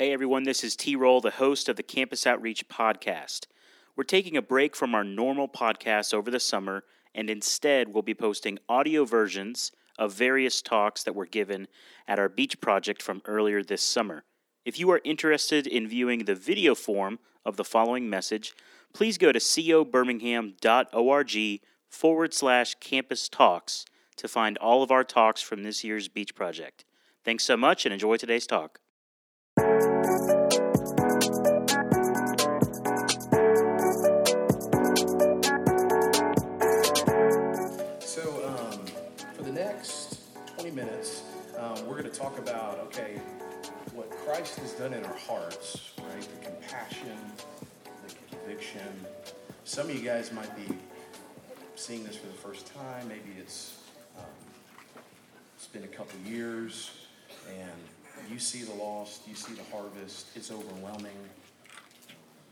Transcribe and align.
Hey 0.00 0.12
everyone, 0.14 0.44
this 0.44 0.64
is 0.64 0.76
T 0.76 0.96
Roll, 0.96 1.20
the 1.20 1.32
host 1.32 1.68
of 1.68 1.76
the 1.76 1.82
Campus 1.82 2.26
Outreach 2.26 2.66
podcast. 2.68 3.44
We're 3.94 4.04
taking 4.04 4.34
a 4.34 4.40
break 4.40 4.74
from 4.74 4.94
our 4.94 5.04
normal 5.04 5.46
podcasts 5.46 6.14
over 6.14 6.30
the 6.30 6.40
summer, 6.40 6.84
and 7.14 7.28
instead 7.28 7.88
we'll 7.88 8.02
be 8.02 8.14
posting 8.14 8.58
audio 8.66 9.04
versions 9.04 9.72
of 9.98 10.14
various 10.14 10.62
talks 10.62 11.02
that 11.02 11.14
were 11.14 11.26
given 11.26 11.68
at 12.08 12.18
our 12.18 12.30
beach 12.30 12.62
project 12.62 13.02
from 13.02 13.20
earlier 13.26 13.62
this 13.62 13.82
summer. 13.82 14.24
If 14.64 14.80
you 14.80 14.90
are 14.90 15.02
interested 15.04 15.66
in 15.66 15.86
viewing 15.86 16.24
the 16.24 16.34
video 16.34 16.74
form 16.74 17.18
of 17.44 17.58
the 17.58 17.64
following 17.64 18.08
message, 18.08 18.54
please 18.94 19.18
go 19.18 19.32
to 19.32 19.38
cobirmingham.org 19.38 21.60
forward 21.90 22.32
slash 22.32 22.74
campus 22.76 23.28
talks 23.28 23.84
to 24.16 24.28
find 24.28 24.56
all 24.56 24.82
of 24.82 24.90
our 24.90 25.04
talks 25.04 25.42
from 25.42 25.62
this 25.62 25.84
year's 25.84 26.08
beach 26.08 26.34
project. 26.34 26.86
Thanks 27.22 27.44
so 27.44 27.58
much 27.58 27.84
and 27.84 27.92
enjoy 27.92 28.16
today's 28.16 28.46
talk. 28.46 28.80
The 39.54 39.64
next 39.64 40.20
20 40.54 40.70
minutes, 40.70 41.24
um, 41.58 41.84
we're 41.84 42.00
going 42.00 42.04
to 42.04 42.18
talk 42.18 42.38
about, 42.38 42.78
okay, 42.78 43.20
what 43.94 44.08
Christ 44.10 44.60
has 44.60 44.72
done 44.74 44.92
in 44.92 45.04
our 45.04 45.16
hearts, 45.16 45.90
right? 45.98 46.20
The 46.20 46.50
compassion, 46.50 47.18
the 48.06 48.36
conviction. 48.36 48.86
Some 49.64 49.90
of 49.90 49.96
you 49.96 50.02
guys 50.02 50.32
might 50.32 50.54
be 50.54 50.72
seeing 51.74 52.04
this 52.04 52.14
for 52.14 52.28
the 52.28 52.32
first 52.34 52.72
time. 52.72 53.08
Maybe 53.08 53.32
it's 53.40 53.78
um, 54.16 54.24
it's 55.56 55.66
been 55.66 55.84
a 55.84 55.88
couple 55.88 56.20
years, 56.20 56.92
and 57.48 58.30
you 58.30 58.38
see 58.38 58.62
the 58.62 58.74
lost, 58.74 59.26
you 59.26 59.34
see 59.34 59.54
the 59.54 59.64
harvest. 59.76 60.28
It's 60.36 60.52
overwhelming. 60.52 61.18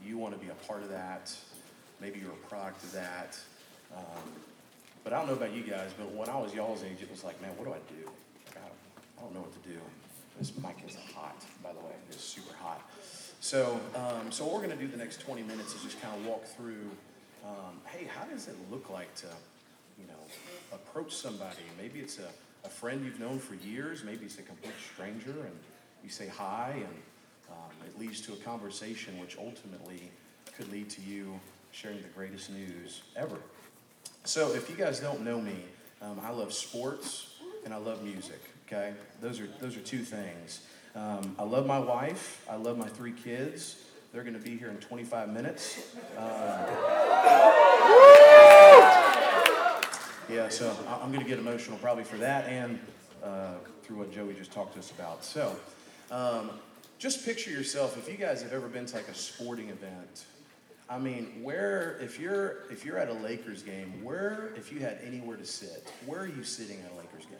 You 0.05 0.19
want 0.19 0.34
to 0.34 0.41
be 0.41 0.51
a 0.51 0.67
part 0.67 0.83
of 0.83 0.89
that. 0.89 1.33
Maybe 2.00 2.19
you're 2.19 2.33
a 2.33 2.48
product 2.48 2.83
of 2.83 2.92
that. 2.92 3.39
Um, 3.97 4.33
but 5.09 5.17
I 5.17 5.20
don't 5.20 5.28
know 5.28 5.42
about 5.42 5.55
you 5.56 5.62
guys, 5.62 5.89
but 5.97 6.12
when 6.12 6.28
I 6.28 6.37
was 6.37 6.53
y'all's 6.53 6.84
age, 6.84 6.98
it 7.01 7.11
was 7.11 7.25
like, 7.25 7.41
man, 7.41 7.51
what 7.56 7.64
do 7.64 7.73
I 7.73 7.81
do? 7.89 8.05
Like, 8.45 8.59
I, 8.59 8.61
don't, 8.61 8.77
I 9.17 9.23
don't 9.23 9.34
know 9.34 9.41
what 9.41 9.62
to 9.62 9.67
do. 9.67 9.78
This 10.39 10.53
mic 10.59 10.77
is 10.87 10.98
hot, 11.15 11.42
by 11.65 11.73
the 11.73 11.78
way. 11.78 11.95
It's 12.11 12.23
super 12.23 12.55
hot. 12.55 12.83
So, 13.41 13.81
um, 13.95 14.31
so 14.31 14.45
what 14.45 14.53
we're 14.53 14.67
going 14.67 14.77
to 14.77 14.84
do 14.84 14.87
the 14.87 14.98
next 14.98 15.23
20 15.23 15.45
minutes 15.45 15.75
is 15.75 15.83
just 15.83 16.03
kind 16.03 16.15
of 16.15 16.27
walk 16.27 16.45
through, 16.45 16.91
um, 17.42 17.81
hey, 17.87 18.05
how 18.05 18.27
does 18.27 18.48
it 18.48 18.56
look 18.70 18.91
like 18.91 19.15
to, 19.15 19.28
you 19.98 20.06
know, 20.09 20.77
approach 20.77 21.17
somebody? 21.17 21.65
Maybe 21.81 22.00
it's 22.00 22.19
a, 22.19 22.28
a 22.67 22.69
friend 22.69 23.03
you've 23.03 23.19
known 23.19 23.39
for 23.39 23.55
years. 23.67 24.05
Maybe 24.05 24.27
it's 24.27 24.39
a 24.39 24.43
complete 24.43 24.75
stranger, 24.93 25.31
and 25.31 25.56
you 26.05 26.11
say 26.11 26.28
hi, 26.28 26.75
and 26.75 26.97
um, 27.50 27.72
it 27.87 27.98
leads 27.98 28.20
to 28.27 28.34
a 28.34 28.37
conversation 28.37 29.19
which 29.19 29.39
ultimately 29.39 30.11
could 30.55 30.70
lead 30.70 30.91
to 30.91 31.00
you 31.00 31.41
sharing 31.70 32.03
the 32.03 32.09
greatest 32.09 32.50
news 32.50 33.00
ever. 33.17 33.39
So, 34.29 34.53
if 34.53 34.69
you 34.69 34.77
guys 34.77 35.01
don't 35.01 35.23
know 35.23 35.41
me, 35.41 35.57
um, 36.03 36.21
I 36.23 36.29
love 36.29 36.53
sports 36.53 37.37
and 37.65 37.73
I 37.73 37.79
love 37.79 38.05
music. 38.05 38.39
Okay, 38.67 38.93
those 39.23 39.41
are 39.41 39.47
those 39.59 39.75
are 39.75 39.81
two 39.81 40.01
things. 40.01 40.67
Um, 40.95 41.34
I 41.39 41.45
love 41.45 41.65
my 41.67 41.79
wife. 41.79 42.45
I 42.47 42.56
love 42.56 42.77
my 42.77 42.89
three 42.89 43.12
kids. 43.12 43.84
They're 44.12 44.25
going 44.25 44.34
to 44.34 44.41
be 44.41 44.55
here 44.59 44.69
in 44.69 44.77
25 44.77 45.33
minutes. 45.33 45.97
Uh, 46.15 46.67
yeah, 50.31 50.51
so 50.51 50.77
I'm 51.03 51.11
going 51.11 51.25
to 51.25 51.29
get 51.29 51.39
emotional 51.39 51.79
probably 51.79 52.05
for 52.05 52.19
that 52.19 52.45
and 52.49 52.79
uh, 53.25 53.55
through 53.83 53.97
what 53.97 54.12
Joey 54.12 54.34
just 54.34 54.53
talked 54.53 54.75
to 54.75 54.81
us 54.81 54.91
about. 54.91 55.25
So, 55.25 55.56
um, 56.11 56.51
just 56.99 57.25
picture 57.25 57.51
yourself 57.51 57.97
if 57.97 58.12
you 58.12 58.19
guys 58.19 58.43
have 58.43 58.53
ever 58.53 58.69
been 58.69 58.84
to 58.84 58.97
like 58.97 59.09
a 59.09 59.15
sporting 59.15 59.71
event 59.71 60.27
I 60.91 60.98
mean, 60.98 61.41
where 61.42 61.98
if 62.00 62.19
you're 62.19 62.64
if 62.70 62.84
you're 62.84 62.98
at 62.98 63.08
a 63.08 63.12
Lakers 63.12 63.62
game, 63.62 64.03
where 64.03 64.53
if 64.56 64.72
you 64.72 64.81
had 64.81 64.98
anywhere 65.05 65.36
to 65.36 65.44
sit, 65.44 65.87
where 66.06 66.21
are 66.21 66.26
you 66.26 66.43
sitting 66.43 66.78
at 66.81 66.91
a 66.93 66.94
Lakers 66.94 67.26
game? 67.26 67.38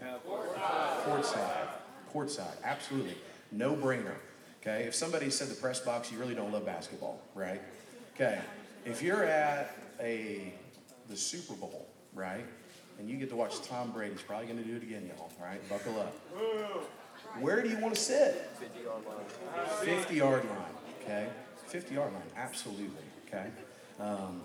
Courtside. 1.07 1.69
Courtside. 2.13 2.63
Absolutely. 2.63 3.17
No 3.51 3.75
brainer. 3.75 4.15
Okay. 4.61 4.85
If 4.85 4.95
somebody 4.95 5.31
said 5.31 5.49
the 5.49 5.55
press 5.55 5.81
box, 5.81 6.13
you 6.13 6.19
really 6.19 6.35
don't 6.35 6.53
love 6.53 6.67
basketball, 6.67 7.23
right? 7.35 7.63
Okay. 8.15 8.39
If 8.85 9.03
you're 9.03 9.25
at 9.25 9.75
a 10.01 10.53
the 11.09 11.17
Super 11.17 11.55
Bowl, 11.55 11.89
right, 12.15 12.45
and 12.99 13.09
you 13.09 13.17
get 13.17 13.31
to 13.31 13.37
watch 13.37 13.63
Tom 13.63 13.93
Brady, 13.93 14.13
he's 14.13 14.23
probably 14.23 14.47
going 14.47 14.59
to 14.59 14.65
do 14.65 14.77
it 14.77 14.83
again, 14.83 15.09
y'all. 15.09 15.33
Right? 15.41 15.67
Buckle 15.71 15.99
up. 16.01 16.15
Where 17.41 17.63
do 17.63 17.69
you 17.71 17.79
want 17.79 17.95
to 17.95 18.01
sit? 18.01 18.51
50 18.59 18.83
yard 18.83 19.03
line. 19.07 19.97
50 19.97 20.15
yard 20.15 20.45
line. 20.45 20.59
Okay. 21.03 21.29
50 21.67 21.95
yard 21.95 22.13
line. 22.13 22.23
Absolutely. 22.37 23.08
Okay. 23.29 23.47
Um, 24.01 24.43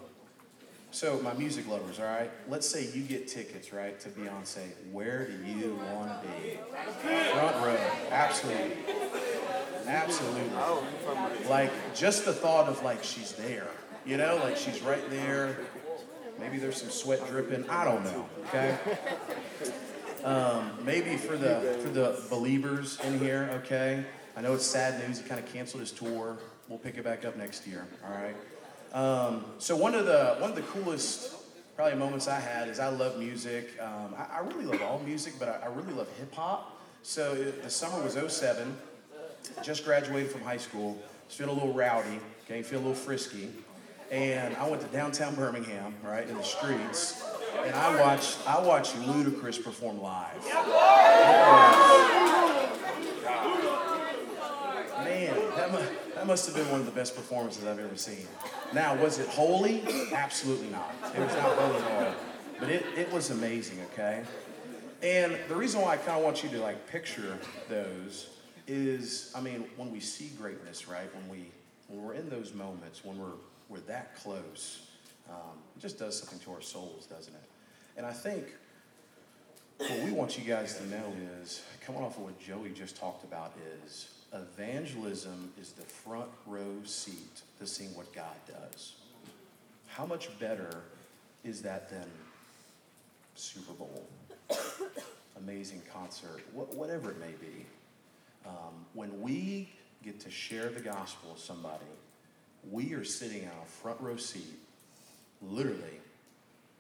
so, 0.92 1.20
my 1.22 1.34
music 1.34 1.68
lovers, 1.68 2.00
all 2.00 2.06
right? 2.06 2.30
Let's 2.48 2.70
say 2.70 2.88
you 2.94 3.02
get 3.02 3.28
tickets, 3.28 3.74
right, 3.74 4.00
to 4.02 4.10
Beyonce. 4.10 4.60
Where 4.92 5.26
do 5.26 5.34
you 5.52 5.80
want 5.92 6.22
to 6.22 6.28
be? 6.28 6.60
Front 7.32 7.66
row. 7.66 7.78
Absolutely. 8.12 8.78
Absolutely. 9.88 10.50
Like, 11.50 11.72
just 11.96 12.26
the 12.26 12.34
thought 12.34 12.68
of, 12.68 12.84
like, 12.84 13.04
she's 13.04 13.32
there. 13.34 13.68
You 14.06 14.18
know, 14.18 14.36
like 14.44 14.58
she's 14.58 14.82
right 14.82 15.10
there. 15.10 15.58
Maybe 16.38 16.58
there's 16.58 16.82
some 16.82 16.90
sweat 16.90 17.26
dripping. 17.30 17.70
I 17.70 17.86
don't 17.86 18.04
know. 18.04 18.30
Okay. 18.48 18.78
Um, 20.26 20.72
maybe 20.84 21.16
for 21.16 21.38
the 21.38 21.78
for 21.82 21.90
the 21.90 22.22
believers 22.30 23.00
in 23.06 23.18
here. 23.18 23.50
Okay. 23.64 24.04
I 24.36 24.42
know 24.42 24.54
it's 24.54 24.66
sad 24.66 25.08
news. 25.08 25.20
He 25.20 25.28
kind 25.28 25.40
of 25.40 25.52
canceled 25.54 25.82
his 25.82 25.92
tour. 25.92 26.38
We'll 26.68 26.80
pick 26.80 26.98
it 26.98 27.04
back 27.04 27.24
up 27.24 27.38
next 27.38 27.66
year. 27.66 27.88
All 28.06 28.14
right. 28.14 28.36
Um, 28.94 29.46
so 29.58 29.76
one 29.76 29.96
of 29.96 30.06
the 30.06 30.36
one 30.38 30.52
of 30.52 30.56
the 30.56 30.62
coolest 30.64 31.34
probably 31.76 31.98
moments 31.98 32.28
I 32.28 32.40
had 32.40 32.68
is 32.68 32.80
I 32.80 32.90
love 32.90 33.18
music. 33.18 33.72
Um, 33.81 34.14
I, 34.16 34.38
I, 34.38 34.40
really 34.42 34.66
love 34.66 34.81
all 34.84 35.00
music, 35.00 35.34
but 35.40 35.50
I, 35.50 35.66
I 35.66 35.68
really 35.74 35.94
love 35.94 36.08
hip 36.18 36.34
hop. 36.36 36.80
So 37.02 37.34
it, 37.34 37.64
the 37.64 37.70
summer 37.70 38.03
was 38.03 38.14
07. 38.14 38.78
Just 39.64 39.84
graduated 39.84 40.32
from 40.32 40.42
high 40.42 40.58
school. 40.58 41.02
Feeling 41.28 41.58
a 41.58 41.59
little 41.59 41.74
rowdy. 41.74 42.20
Okay, 42.46 42.62
feel 42.62 42.78
a 42.78 42.82
little 42.82 42.94
frisky. 42.94 43.50
And 44.12 44.56
I 44.58 44.70
went 44.70 44.84
to 44.84 44.88
downtown 44.90 45.34
Birmingham, 45.34 45.96
right 46.03 46.30
in 46.30 46.38
the 46.38 46.44
streets, 46.44 47.24
and 47.66 47.74
I 47.74 48.00
watched 48.00 48.38
I 48.48 48.62
watched 48.62 48.96
Ludacris 48.98 49.64
perform 49.64 50.00
live. 50.02 50.46
Man, 55.03 55.36
that 55.56 55.72
must, 55.72 55.92
that 56.23 56.28
must 56.28 56.45
have 56.45 56.56
been 56.56 56.72
one 56.72 56.79
of 56.79 56.85
the 56.85 56.91
best 56.94 57.17
performances 57.17 57.66
I've 57.66 57.79
ever 57.79 57.97
seen. 57.97 58.25
Now, 58.72 58.95
was 58.95 59.19
it 59.19 59.28
holy? 59.28 59.84
Absolutely 60.13 60.69
not. 60.69 60.95
It 61.13 61.19
was 61.19 61.35
not 61.35 61.57
holy 61.57 61.81
at 61.81 62.07
all. 62.07 62.16
But 62.61 62.69
it, 62.69 62.85
it 62.95 63.11
was 63.11 63.29
amazing, 63.29 63.79
okay? 63.91 64.23
And 65.01 65.38
the 65.50 65.56
reason 65.56 65.81
why 65.81 65.95
I 65.95 65.97
kind 65.97 66.17
of 66.17 66.23
want 66.23 66.41
you 66.41 66.47
to 66.51 66.61
like 66.61 66.88
picture 66.88 67.38
those 67.67 68.29
is, 68.67 69.34
I 69.35 69.41
mean, 69.41 69.66
when 69.75 69.91
we 69.91 70.00
see 70.00 70.31
greatness, 70.38 70.88
right? 70.88 71.13
When 71.13 71.28
we 71.28 71.45
when 71.89 72.01
we're 72.01 72.13
in 72.13 72.29
those 72.29 72.53
moments, 72.53 73.03
when 73.03 73.19
we're 73.19 73.35
we're 73.67 73.81
that 73.81 74.16
close, 74.23 74.88
um, 75.29 75.57
it 75.75 75.81
just 75.81 76.00
does 76.00 76.17
something 76.17 76.40
to 76.40 76.51
our 76.53 76.61
souls, 76.61 77.05
doesn't 77.05 77.34
it? 77.34 77.50
And 77.97 78.05
I 78.05 78.13
think 78.13 78.45
what 79.78 80.00
we 80.05 80.11
want 80.11 80.38
you 80.38 80.45
guys 80.45 80.78
to 80.78 80.88
know 80.88 81.03
is, 81.41 81.63
coming 81.85 82.01
off 82.01 82.16
of 82.16 82.23
what 82.23 82.40
Joey 82.40 82.69
just 82.69 82.95
talked 82.95 83.25
about, 83.25 83.51
is 83.84 84.07
evangelism 84.34 85.52
is 85.60 85.72
the 85.72 85.84
front 85.84 86.30
row 86.46 86.76
seat 86.86 87.42
to 87.60 87.68
seeing 87.68 87.96
what 87.96 88.14
God 88.14 88.36
does. 88.48 88.94
How 89.88 90.06
much 90.06 90.28
better 90.40 90.82
is 91.44 91.62
that 91.62 91.90
than 91.90 92.06
Super 93.36 93.74
Bowl, 93.74 94.08
amazing 95.38 95.82
concert, 95.94 96.42
wh- 96.54 96.76
whatever 96.76 97.12
it 97.12 97.20
may 97.20 97.34
be? 97.40 97.66
Um, 98.46 98.86
when 98.94 99.22
we 99.22 99.70
get 100.04 100.20
to 100.22 100.32
share 100.32 100.70
the 100.70 100.82
gospel 100.82 101.32
with 101.32 101.42
somebody, 101.42 101.86
we 102.72 102.94
are 102.94 103.03
sitting 103.03 103.44
on 103.44 103.53
a 103.62 103.66
front 103.66 104.00
row 104.02 104.18
seat, 104.18 104.59
literally 105.41 106.00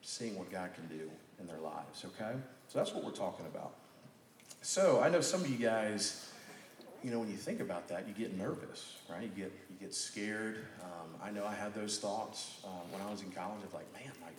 seeing 0.01 0.37
what 0.37 0.51
God 0.51 0.71
can 0.73 0.87
do 0.87 1.09
in 1.39 1.47
their 1.47 1.59
lives, 1.59 2.05
okay? 2.05 2.33
So 2.67 2.79
that's 2.79 2.93
what 2.93 3.03
we're 3.03 3.11
talking 3.11 3.45
about. 3.45 3.73
So 4.61 5.01
I 5.01 5.09
know 5.09 5.21
some 5.21 5.41
of 5.41 5.49
you 5.49 5.57
guys 5.57 6.32
you 7.03 7.11
know, 7.11 7.19
when 7.19 7.29
you 7.29 7.35
think 7.35 7.59
about 7.59 7.89
that, 7.89 8.07
you 8.07 8.13
get 8.13 8.37
nervous, 8.37 8.97
right? 9.09 9.23
You 9.23 9.43
get 9.43 9.51
you 9.69 9.75
get 9.79 9.93
scared. 9.93 10.65
Um, 10.81 11.09
I 11.21 11.31
know 11.31 11.45
I 11.45 11.53
had 11.53 11.73
those 11.75 11.99
thoughts 11.99 12.59
uh, 12.63 12.67
when 12.91 13.01
I 13.01 13.11
was 13.11 13.21
in 13.21 13.31
college 13.31 13.63
of 13.63 13.73
like, 13.73 13.91
man, 13.93 14.11
like, 14.21 14.33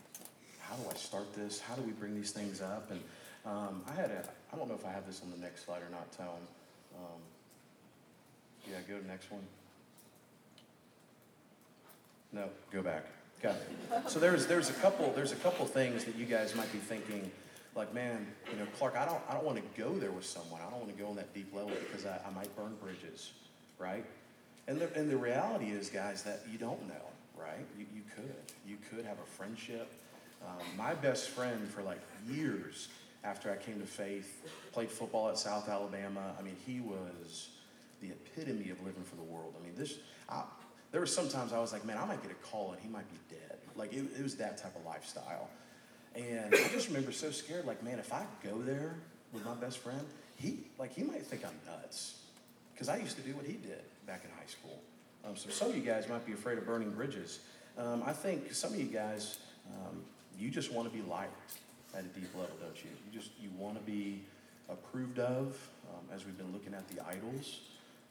how 0.60 0.76
do 0.76 0.82
I 0.90 0.94
start 0.94 1.34
this? 1.34 1.60
How 1.60 1.74
do 1.74 1.82
we 1.82 1.92
bring 1.92 2.14
these 2.14 2.30
things 2.30 2.62
up? 2.62 2.90
And 2.90 3.00
um, 3.44 3.82
I 3.86 3.94
had 4.00 4.10
a, 4.10 4.24
I 4.52 4.56
don't 4.56 4.68
know 4.68 4.74
if 4.74 4.86
I 4.86 4.92
have 4.92 5.06
this 5.06 5.20
on 5.22 5.30
the 5.30 5.36
next 5.36 5.66
slide 5.66 5.82
or 5.82 5.90
not, 5.90 6.10
Tom. 6.12 6.26
Um, 6.96 7.20
yeah, 8.66 8.78
go 8.88 8.96
to 8.96 9.02
the 9.02 9.08
next 9.08 9.30
one. 9.30 9.42
No, 12.32 12.48
go 12.72 12.82
back. 12.82 13.04
Okay. 13.44 13.54
So 14.08 14.18
there's 14.18 14.46
there's 14.46 14.70
a 14.70 14.74
couple 14.74 15.12
there's 15.14 15.32
a 15.32 15.36
couple 15.36 15.66
things 15.66 16.04
that 16.04 16.16
you 16.16 16.24
guys 16.24 16.54
might 16.54 16.72
be 16.72 16.78
thinking 16.78 17.30
like, 17.76 17.92
man, 17.94 18.26
you 18.50 18.58
know, 18.58 18.66
Clark, 18.78 18.96
I 18.96 19.04
don't, 19.04 19.20
I 19.28 19.34
don't 19.34 19.44
want 19.44 19.58
to 19.58 19.80
go 19.80 19.92
there 19.94 20.10
with 20.10 20.26
someone. 20.26 20.60
I 20.66 20.70
don't 20.70 20.80
want 20.80 20.96
to 20.96 21.02
go 21.02 21.08
on 21.08 21.16
that 21.16 21.34
deep 21.34 21.52
level 21.54 21.72
because 21.88 22.06
I, 22.06 22.20
I 22.26 22.30
might 22.30 22.54
burn 22.56 22.74
bridges, 22.82 23.32
right? 23.78 24.04
And 24.66 24.80
the, 24.80 24.92
and 24.94 25.10
the 25.10 25.16
reality 25.16 25.66
is, 25.66 25.90
guys, 25.90 26.22
that 26.22 26.42
you 26.50 26.58
don't 26.58 26.86
know, 26.88 27.04
right? 27.36 27.66
You, 27.78 27.86
you 27.94 28.02
could. 28.14 28.34
You 28.66 28.76
could 28.90 29.04
have 29.04 29.18
a 29.18 29.26
friendship. 29.26 29.92
Um, 30.46 30.64
my 30.76 30.94
best 30.94 31.30
friend 31.30 31.68
for 31.68 31.82
like 31.82 32.00
years 32.28 32.88
after 33.24 33.50
I 33.50 33.56
came 33.56 33.80
to 33.80 33.86
faith 33.86 34.42
played 34.72 34.90
football 34.90 35.28
at 35.28 35.38
South 35.38 35.68
Alabama. 35.68 36.34
I 36.38 36.42
mean, 36.42 36.56
he 36.66 36.80
was 36.80 37.48
the 38.00 38.08
epitome 38.08 38.70
of 38.70 38.78
living 38.84 39.02
for 39.02 39.16
the 39.16 39.22
world. 39.22 39.54
I 39.58 39.64
mean, 39.64 39.74
this, 39.76 39.98
I, 40.28 40.42
there 40.92 41.00
were 41.00 41.06
sometimes 41.06 41.52
I 41.52 41.58
was 41.58 41.72
like, 41.72 41.84
man, 41.84 41.98
I 41.98 42.04
might 42.04 42.22
get 42.22 42.30
a 42.30 42.46
call 42.46 42.72
and 42.72 42.80
he 42.80 42.88
might 42.88 43.10
be 43.10 43.18
dead. 43.34 43.58
Like, 43.76 43.92
it, 43.92 44.04
it 44.16 44.22
was 44.22 44.36
that 44.36 44.58
type 44.58 44.76
of 44.76 44.84
lifestyle. 44.84 45.48
And 46.16 46.54
I 46.54 46.68
just 46.68 46.88
remember 46.88 47.12
so 47.12 47.30
scared, 47.30 47.66
like, 47.66 47.82
man, 47.82 47.98
if 47.98 48.12
I 48.12 48.24
go 48.42 48.56
there 48.58 48.94
with 49.32 49.44
my 49.44 49.54
best 49.54 49.78
friend, 49.78 50.06
he, 50.36 50.58
like, 50.78 50.94
he 50.94 51.02
might 51.02 51.26
think 51.26 51.44
I'm 51.44 51.58
nuts. 51.66 52.20
Because 52.72 52.88
I 52.88 52.96
used 52.96 53.16
to 53.16 53.22
do 53.22 53.34
what 53.34 53.46
he 53.46 53.54
did 53.54 53.82
back 54.06 54.22
in 54.24 54.30
high 54.30 54.46
school. 54.46 54.80
Um, 55.24 55.36
so 55.36 55.50
some 55.50 55.70
of 55.70 55.76
you 55.76 55.82
guys 55.82 56.08
might 56.08 56.24
be 56.26 56.32
afraid 56.32 56.58
of 56.58 56.66
burning 56.66 56.90
bridges. 56.90 57.40
Um, 57.78 58.02
I 58.04 58.12
think 58.12 58.52
some 58.52 58.72
of 58.72 58.78
you 58.78 58.86
guys, 58.86 59.38
um, 59.66 60.02
you 60.38 60.50
just 60.50 60.72
want 60.72 60.90
to 60.90 60.96
be 60.96 61.02
liked 61.08 61.52
at 61.94 62.00
a 62.00 62.08
deep 62.08 62.32
level, 62.34 62.56
don't 62.60 62.76
you? 62.84 62.90
You 63.06 63.18
just 63.18 63.30
you 63.40 63.48
want 63.58 63.76
to 63.76 63.82
be 63.90 64.20
approved 64.68 65.18
of, 65.18 65.56
um, 65.88 66.04
as 66.14 66.24
we've 66.24 66.36
been 66.36 66.52
looking 66.52 66.74
at 66.74 66.86
the 66.88 67.04
idols. 67.06 67.60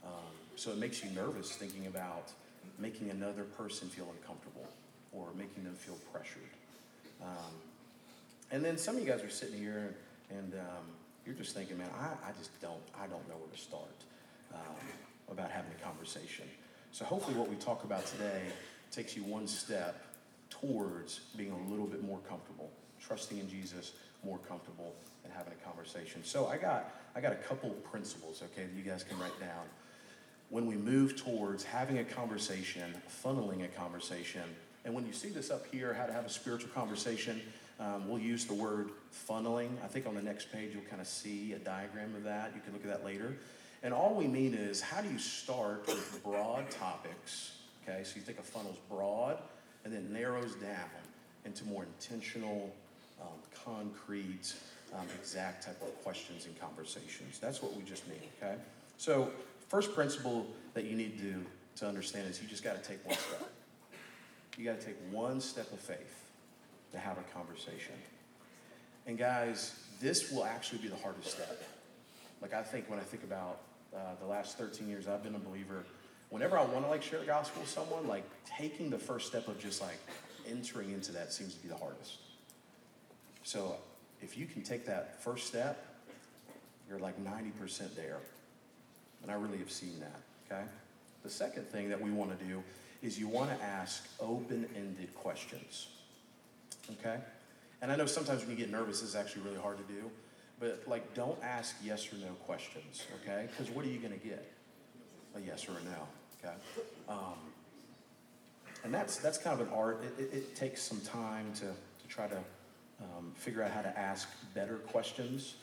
Um, 0.04 0.12
so 0.56 0.72
it 0.72 0.78
makes 0.78 1.04
you 1.04 1.10
nervous 1.12 1.52
thinking 1.52 1.88
about 1.88 2.32
making 2.80 3.10
another 3.12 3.44
person 3.44 3.90
feel 3.90 4.08
uncomfortable 4.20 4.68
or 5.12 5.28
making 5.38 5.64
them 5.64 5.76
feel 5.76 5.98
pressured. 6.12 6.42
And 8.54 8.64
then 8.64 8.78
some 8.78 8.96
of 8.96 9.02
you 9.02 9.08
guys 9.08 9.22
are 9.22 9.30
sitting 9.30 9.58
here 9.58 9.96
and, 10.30 10.54
um, 10.54 10.86
you're 11.26 11.36
just 11.36 11.56
thinking, 11.56 11.78
man, 11.78 11.90
I, 12.00 12.30
I 12.30 12.32
just 12.38 12.60
don't 12.62 12.82
I 13.00 13.08
don't 13.08 13.28
know 13.30 13.36
where 13.36 13.50
to 13.52 13.58
start 13.58 14.04
um, 14.54 14.76
about 15.32 15.52
having 15.52 15.72
a 15.72 15.84
conversation. 15.84 16.46
So 16.92 17.06
hopefully, 17.06 17.38
what 17.38 17.50
we 17.50 17.56
talk 17.56 17.84
about 17.84 18.06
today 18.06 18.42
takes 18.92 19.16
you 19.16 19.24
one 19.24 19.48
step 19.48 20.06
towards 20.50 21.22
being 21.38 21.52
a 21.52 21.72
little 21.72 21.88
bit 21.88 22.04
more 22.04 22.20
comfortable, 22.30 22.72
trusting 23.00 23.40
in 23.40 23.50
Jesus, 23.50 23.94
more 24.24 24.38
comfortable, 24.50 24.94
and 25.24 25.34
having 25.34 25.54
a 25.54 25.66
conversation. 25.66 26.24
So 26.24 26.48
I 26.48 26.58
got 26.58 26.94
I 27.16 27.22
got 27.22 27.32
a 27.32 27.38
couple 27.38 27.70
principles, 27.70 28.44
okay, 28.44 28.66
that 28.66 28.76
you 28.76 28.84
guys 28.84 29.04
can 29.04 29.18
write 29.20 29.40
down. 29.40 29.66
When 30.50 30.68
we 30.68 30.76
move 30.76 31.16
towards 31.16 31.64
having 31.64 32.00
a 32.00 32.04
conversation, 32.04 32.94
funneling 33.24 33.64
a 33.64 33.70
conversation, 33.70 34.44
and 34.86 34.94
when 34.94 35.08
you 35.08 35.14
see 35.14 35.30
this 35.30 35.50
up 35.50 35.66
here, 35.72 35.94
how 35.94 36.06
to 36.06 36.14
have 36.14 36.26
a 36.26 36.30
spiritual 36.30 36.70
conversation, 36.72 37.42
um, 37.80 38.08
we'll 38.08 38.20
use 38.20 38.46
the 38.46 38.54
word 38.54 38.92
funneling. 39.28 39.70
I 39.84 39.88
think 39.88 40.06
on 40.06 40.16
the 40.16 40.22
next 40.22 40.52
page 40.52 40.72
you'll 40.74 40.84
kind 40.84 41.02
of 41.02 41.08
see 41.08 41.54
a 41.54 41.60
diagram 41.60 42.16
of 42.16 42.24
that. 42.24 42.52
You 42.56 42.62
can 42.62 42.74
look 42.74 42.84
at 42.84 42.90
that 42.90 43.06
later. 43.06 43.36
And 43.82 43.94
all 43.94 44.14
we 44.14 44.28
mean 44.28 44.54
is 44.54 44.82
how 44.82 45.02
do 45.02 45.10
you 45.10 45.20
start 45.20 45.88
with 45.88 46.22
broad 46.24 46.70
topics? 46.70 47.58
Okay, 47.84 48.04
so 48.04 48.16
you 48.16 48.22
think 48.22 48.40
a 48.40 48.44
funnel's 48.44 48.78
broad 48.90 49.38
and 49.84 49.94
then 49.94 50.12
narrows 50.14 50.56
down 50.56 50.90
into 51.46 51.66
more 51.66 51.84
intentional, 51.84 52.74
um, 53.22 53.28
concrete, 53.66 54.54
um, 54.94 55.06
exact 55.20 55.66
type 55.66 55.82
of 55.82 56.02
questions 56.04 56.46
and 56.46 56.58
conversations. 56.60 57.40
That's 57.40 57.62
what 57.62 57.76
we 57.76 57.84
just 57.84 58.08
mean, 58.08 58.22
okay? 58.42 58.56
So, 58.98 59.30
first 59.68 59.94
principle 59.94 60.48
that 60.74 60.86
you 60.86 60.96
need 60.96 61.18
to, 61.20 61.46
to 61.82 61.88
understand 61.88 62.30
is 62.30 62.42
you 62.42 62.48
just 62.48 62.64
got 62.64 62.82
to 62.82 62.90
take 62.90 63.06
one 63.06 63.18
step. 63.18 63.52
You 64.58 64.66
got 64.66 64.80
to 64.80 64.86
take 64.86 64.96
one 65.12 65.42
step 65.42 65.70
of 65.74 65.80
faith 65.80 66.23
to 66.94 67.00
have 67.00 67.18
a 67.18 67.24
conversation. 67.34 67.96
And, 69.06 69.18
guys, 69.18 69.78
this 70.00 70.32
will 70.32 70.46
actually 70.46 70.80
be 70.80 70.88
the 70.88 70.96
hardest 70.98 71.32
step. 71.32 71.62
Like, 72.42 72.54
I 72.54 72.64
think 72.64 72.90
when 72.90 73.00
I 73.00 73.04
think 73.04 73.24
about 73.24 73.60
uh, 73.96 74.16
the 74.20 74.26
last 74.26 74.58
13 74.58 74.88
years 74.88 75.08
I've 75.08 75.24
been 75.24 75.36
a 75.36 75.40
believer, 75.40 75.84
whenever 76.30 76.58
I 76.58 76.64
want 76.64 76.84
to 76.86 76.90
like 76.90 77.04
share 77.04 77.20
the 77.20 77.26
gospel 77.26 77.62
with 77.62 77.70
someone, 77.70 78.08
like 78.08 78.24
taking 78.46 78.90
the 78.90 78.98
first 78.98 79.28
step 79.28 79.48
of 79.48 79.60
just 79.60 79.82
like 79.82 80.00
entering 80.50 80.92
into 80.92 81.12
that 81.12 81.32
seems 81.32 81.54
to 81.54 81.62
be 81.62 81.70
the 81.70 81.76
hardest. 81.76 82.18
So 83.44 83.76
if 84.22 84.38
you 84.38 84.46
can 84.46 84.64
take 84.64 84.86
that 84.88 85.22
first 85.22 85.48
step, 85.48 85.86
you're 86.90 87.00
like 87.00 87.24
90% 87.24 87.96
there. 87.96 88.18
And 89.22 89.32
I 89.32 89.36
really 89.36 89.60
have 89.60 89.72
seen 89.72 90.00
that, 90.00 90.20
okay? 90.52 90.64
The 91.24 91.30
second 91.30 91.68
thing 91.68 91.88
that 91.90 92.02
we 92.02 92.12
want 92.12 92.38
to 92.38 92.46
do 92.46 92.64
is 93.02 93.20
you 93.20 93.28
want 93.28 93.50
to 93.58 93.64
ask 93.64 94.08
open 94.20 94.68
ended 94.76 95.14
questions, 95.16 95.88
okay? 96.92 97.20
And 97.82 97.92
I 97.92 97.96
know 97.96 98.06
sometimes 98.06 98.42
when 98.42 98.52
you 98.52 98.56
get 98.56 98.72
nervous, 98.72 99.02
it's 99.02 99.16
actually 99.16 99.44
really 99.44 99.60
hard 99.60 99.78
to 99.78 99.94
do. 99.94 100.10
But 100.60 100.84
like, 100.88 101.14
don't 101.14 101.38
ask 101.44 101.76
yes 101.84 102.12
or 102.14 102.18
no 102.18 102.34
questions, 102.46 103.06
okay? 103.22 103.48
Because 103.50 103.74
what 103.74 103.86
are 103.86 103.90
you 103.90 104.00
going 104.00 104.14
to 104.14 104.26
get? 104.26 104.52
A 105.36 105.42
yes 105.42 105.68
or 105.68 105.72
a 105.72 105.84
no, 105.84 106.08
okay? 106.40 106.56
Um, 107.10 107.38
and 108.84 108.94
that's 108.94 109.18
that's 109.18 109.38
kind 109.38 109.60
of 109.60 109.68
an 109.68 109.74
art. 109.74 110.04
It, 110.04 110.22
it, 110.22 110.34
it 110.34 110.56
takes 110.56 110.82
some 110.82 111.02
time 111.02 111.52
to, 111.56 111.66
to 111.66 112.08
try 112.08 112.28
to 112.28 112.38
um, 113.02 113.34
figure 113.36 113.64
out 113.64 113.72
how 113.72 113.82
to 113.82 114.00
ask 114.00 114.30
better 114.54 114.76
questions. 114.76 115.56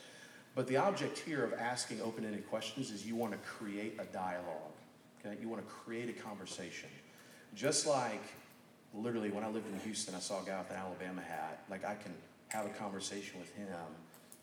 But 0.53 0.67
the 0.67 0.77
object 0.77 1.17
here 1.19 1.45
of 1.45 1.53
asking 1.53 2.01
open-ended 2.01 2.49
questions 2.49 2.91
is 2.91 3.05
you 3.05 3.15
want 3.15 3.31
to 3.31 3.39
create 3.39 3.97
a 3.99 4.05
dialogue. 4.05 4.73
Okay, 5.25 5.37
you 5.41 5.47
want 5.47 5.65
to 5.65 5.71
create 5.71 6.09
a 6.09 6.21
conversation. 6.21 6.89
Just 7.55 7.87
like 7.87 8.23
literally 8.93 9.29
when 9.31 9.43
I 9.43 9.49
lived 9.49 9.71
in 9.71 9.79
Houston, 9.79 10.15
I 10.15 10.19
saw 10.19 10.41
a 10.41 10.45
guy 10.45 10.59
with 10.59 10.71
an 10.71 10.77
Alabama 10.77 11.21
hat. 11.21 11.63
Like 11.69 11.85
I 11.85 11.95
can 11.95 12.13
have 12.49 12.65
a 12.65 12.69
conversation 12.69 13.39
with 13.39 13.53
him 13.55 13.67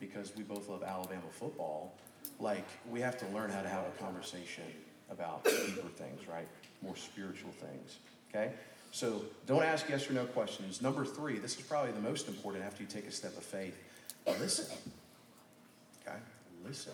because 0.00 0.32
we 0.36 0.42
both 0.42 0.68
love 0.68 0.82
Alabama 0.82 1.22
football, 1.30 1.94
like 2.40 2.66
we 2.90 3.00
have 3.00 3.18
to 3.18 3.26
learn 3.28 3.50
how 3.50 3.62
to 3.62 3.68
have 3.68 3.84
a 3.86 4.02
conversation 4.02 4.64
about 5.10 5.44
deeper 5.44 5.88
things, 5.88 6.28
right? 6.28 6.46
More 6.82 6.96
spiritual 6.96 7.50
things. 7.50 7.98
Okay? 8.30 8.52
So 8.90 9.22
don't 9.46 9.62
ask 9.62 9.88
yes 9.88 10.08
or 10.08 10.14
no 10.14 10.24
questions. 10.24 10.80
Number 10.80 11.04
three, 11.04 11.38
this 11.38 11.56
is 11.56 11.62
probably 11.62 11.92
the 11.92 12.00
most 12.00 12.28
important 12.28 12.64
after 12.64 12.82
you 12.82 12.88
take 12.88 13.06
a 13.06 13.10
step 13.10 13.36
of 13.36 13.42
faith. 13.42 13.76
Listen. 14.26 14.76
Okay? 16.06 16.16
Listen. 16.64 16.92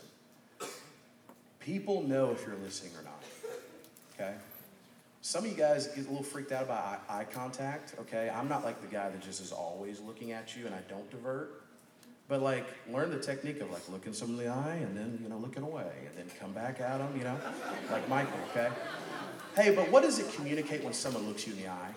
People 1.60 2.02
know 2.02 2.30
if 2.30 2.44
you're 2.46 2.56
listening 2.56 2.92
or 2.96 3.04
not. 3.04 3.22
Okay? 4.14 4.34
Some 5.24 5.46
of 5.46 5.50
you 5.50 5.56
guys 5.56 5.86
get 5.86 6.04
a 6.04 6.08
little 6.10 6.22
freaked 6.22 6.52
out 6.52 6.64
about 6.64 7.02
eye 7.08 7.24
contact, 7.24 7.94
okay? 7.98 8.28
I'm 8.28 8.46
not 8.46 8.62
like 8.62 8.82
the 8.82 8.86
guy 8.86 9.08
that 9.08 9.22
just 9.22 9.40
is 9.40 9.52
always 9.52 9.98
looking 9.98 10.32
at 10.32 10.54
you 10.54 10.66
and 10.66 10.74
I 10.74 10.80
don't 10.86 11.10
divert. 11.10 11.62
But 12.28 12.42
like, 12.42 12.66
learn 12.92 13.10
the 13.10 13.18
technique 13.18 13.62
of 13.62 13.70
like 13.70 13.88
looking 13.88 14.12
someone 14.12 14.38
in 14.38 14.44
the 14.44 14.52
eye 14.52 14.74
and 14.82 14.94
then, 14.94 15.18
you 15.22 15.30
know, 15.30 15.38
looking 15.38 15.62
away 15.62 15.90
and 16.06 16.14
then 16.14 16.26
come 16.38 16.52
back 16.52 16.78
at 16.78 16.98
them, 16.98 17.16
you 17.16 17.24
know, 17.24 17.38
like 17.90 18.06
Michael, 18.06 18.38
okay? 18.50 18.68
Hey, 19.56 19.74
but 19.74 19.90
what 19.90 20.02
does 20.02 20.18
it 20.18 20.30
communicate 20.34 20.84
when 20.84 20.92
someone 20.92 21.26
looks 21.26 21.46
you 21.46 21.54
in 21.54 21.62
the 21.62 21.68
eye? 21.68 21.94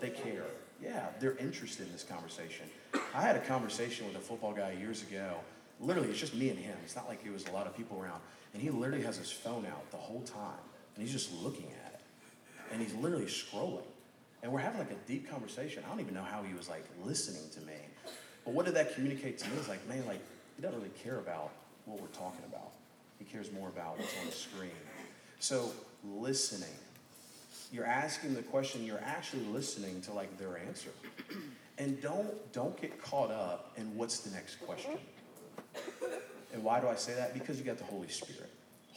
They 0.00 0.10
care. 0.10 0.44
Yeah, 0.82 1.06
they're 1.18 1.38
interested 1.38 1.86
in 1.86 1.92
this 1.92 2.04
conversation. 2.04 2.66
I 3.14 3.22
had 3.22 3.36
a 3.36 3.40
conversation 3.40 4.06
with 4.06 4.16
a 4.16 4.20
football 4.20 4.52
guy 4.52 4.72
years 4.72 5.00
ago. 5.00 5.36
Literally, 5.80 6.10
it's 6.10 6.20
just 6.20 6.34
me 6.34 6.50
and 6.50 6.58
him. 6.58 6.76
It's 6.84 6.94
not 6.94 7.08
like 7.08 7.22
there 7.24 7.32
was 7.32 7.46
a 7.46 7.52
lot 7.52 7.66
of 7.66 7.74
people 7.74 7.98
around. 7.98 8.20
And 8.52 8.62
he 8.62 8.68
literally 8.68 9.02
has 9.04 9.16
his 9.16 9.30
phone 9.30 9.64
out 9.64 9.90
the 9.90 9.96
whole 9.96 10.20
time. 10.20 10.60
And 11.00 11.08
he's 11.08 11.16
just 11.16 11.32
looking 11.42 11.72
at 11.86 11.94
it. 11.94 12.00
And 12.70 12.82
he's 12.82 12.92
literally 12.92 13.24
scrolling. 13.24 13.86
And 14.42 14.52
we're 14.52 14.58
having 14.58 14.80
like 14.80 14.90
a 14.90 15.08
deep 15.08 15.30
conversation. 15.30 15.82
I 15.86 15.88
don't 15.88 16.00
even 16.00 16.12
know 16.12 16.22
how 16.22 16.42
he 16.42 16.52
was 16.52 16.68
like 16.68 16.84
listening 17.02 17.48
to 17.54 17.60
me. 17.62 17.72
But 18.44 18.52
what 18.52 18.66
did 18.66 18.74
that 18.74 18.94
communicate 18.94 19.38
to 19.38 19.48
me? 19.48 19.56
It's 19.56 19.66
like, 19.66 19.88
man, 19.88 20.04
like, 20.06 20.20
he 20.56 20.62
doesn't 20.62 20.78
really 20.78 20.92
care 21.02 21.18
about 21.18 21.52
what 21.86 22.02
we're 22.02 22.08
talking 22.08 22.44
about. 22.46 22.72
He 23.18 23.24
cares 23.24 23.50
more 23.50 23.70
about 23.70 23.98
what's 23.98 24.14
on 24.20 24.26
the 24.26 24.32
screen. 24.32 24.72
So, 25.38 25.72
listening. 26.04 26.68
You're 27.72 27.86
asking 27.86 28.34
the 28.34 28.42
question, 28.42 28.84
you're 28.84 29.02
actually 29.02 29.46
listening 29.46 30.02
to 30.02 30.12
like 30.12 30.36
their 30.36 30.58
answer. 30.58 30.90
And 31.78 31.98
don't 32.02 32.52
don't 32.52 32.78
get 32.78 33.02
caught 33.02 33.30
up 33.30 33.72
in 33.78 33.96
what's 33.96 34.18
the 34.18 34.34
next 34.34 34.56
question. 34.56 34.98
And 36.52 36.62
why 36.62 36.78
do 36.78 36.88
I 36.88 36.96
say 36.96 37.14
that? 37.14 37.32
Because 37.32 37.58
you 37.58 37.64
got 37.64 37.78
the 37.78 37.84
Holy 37.84 38.08
Spirit. 38.08 38.50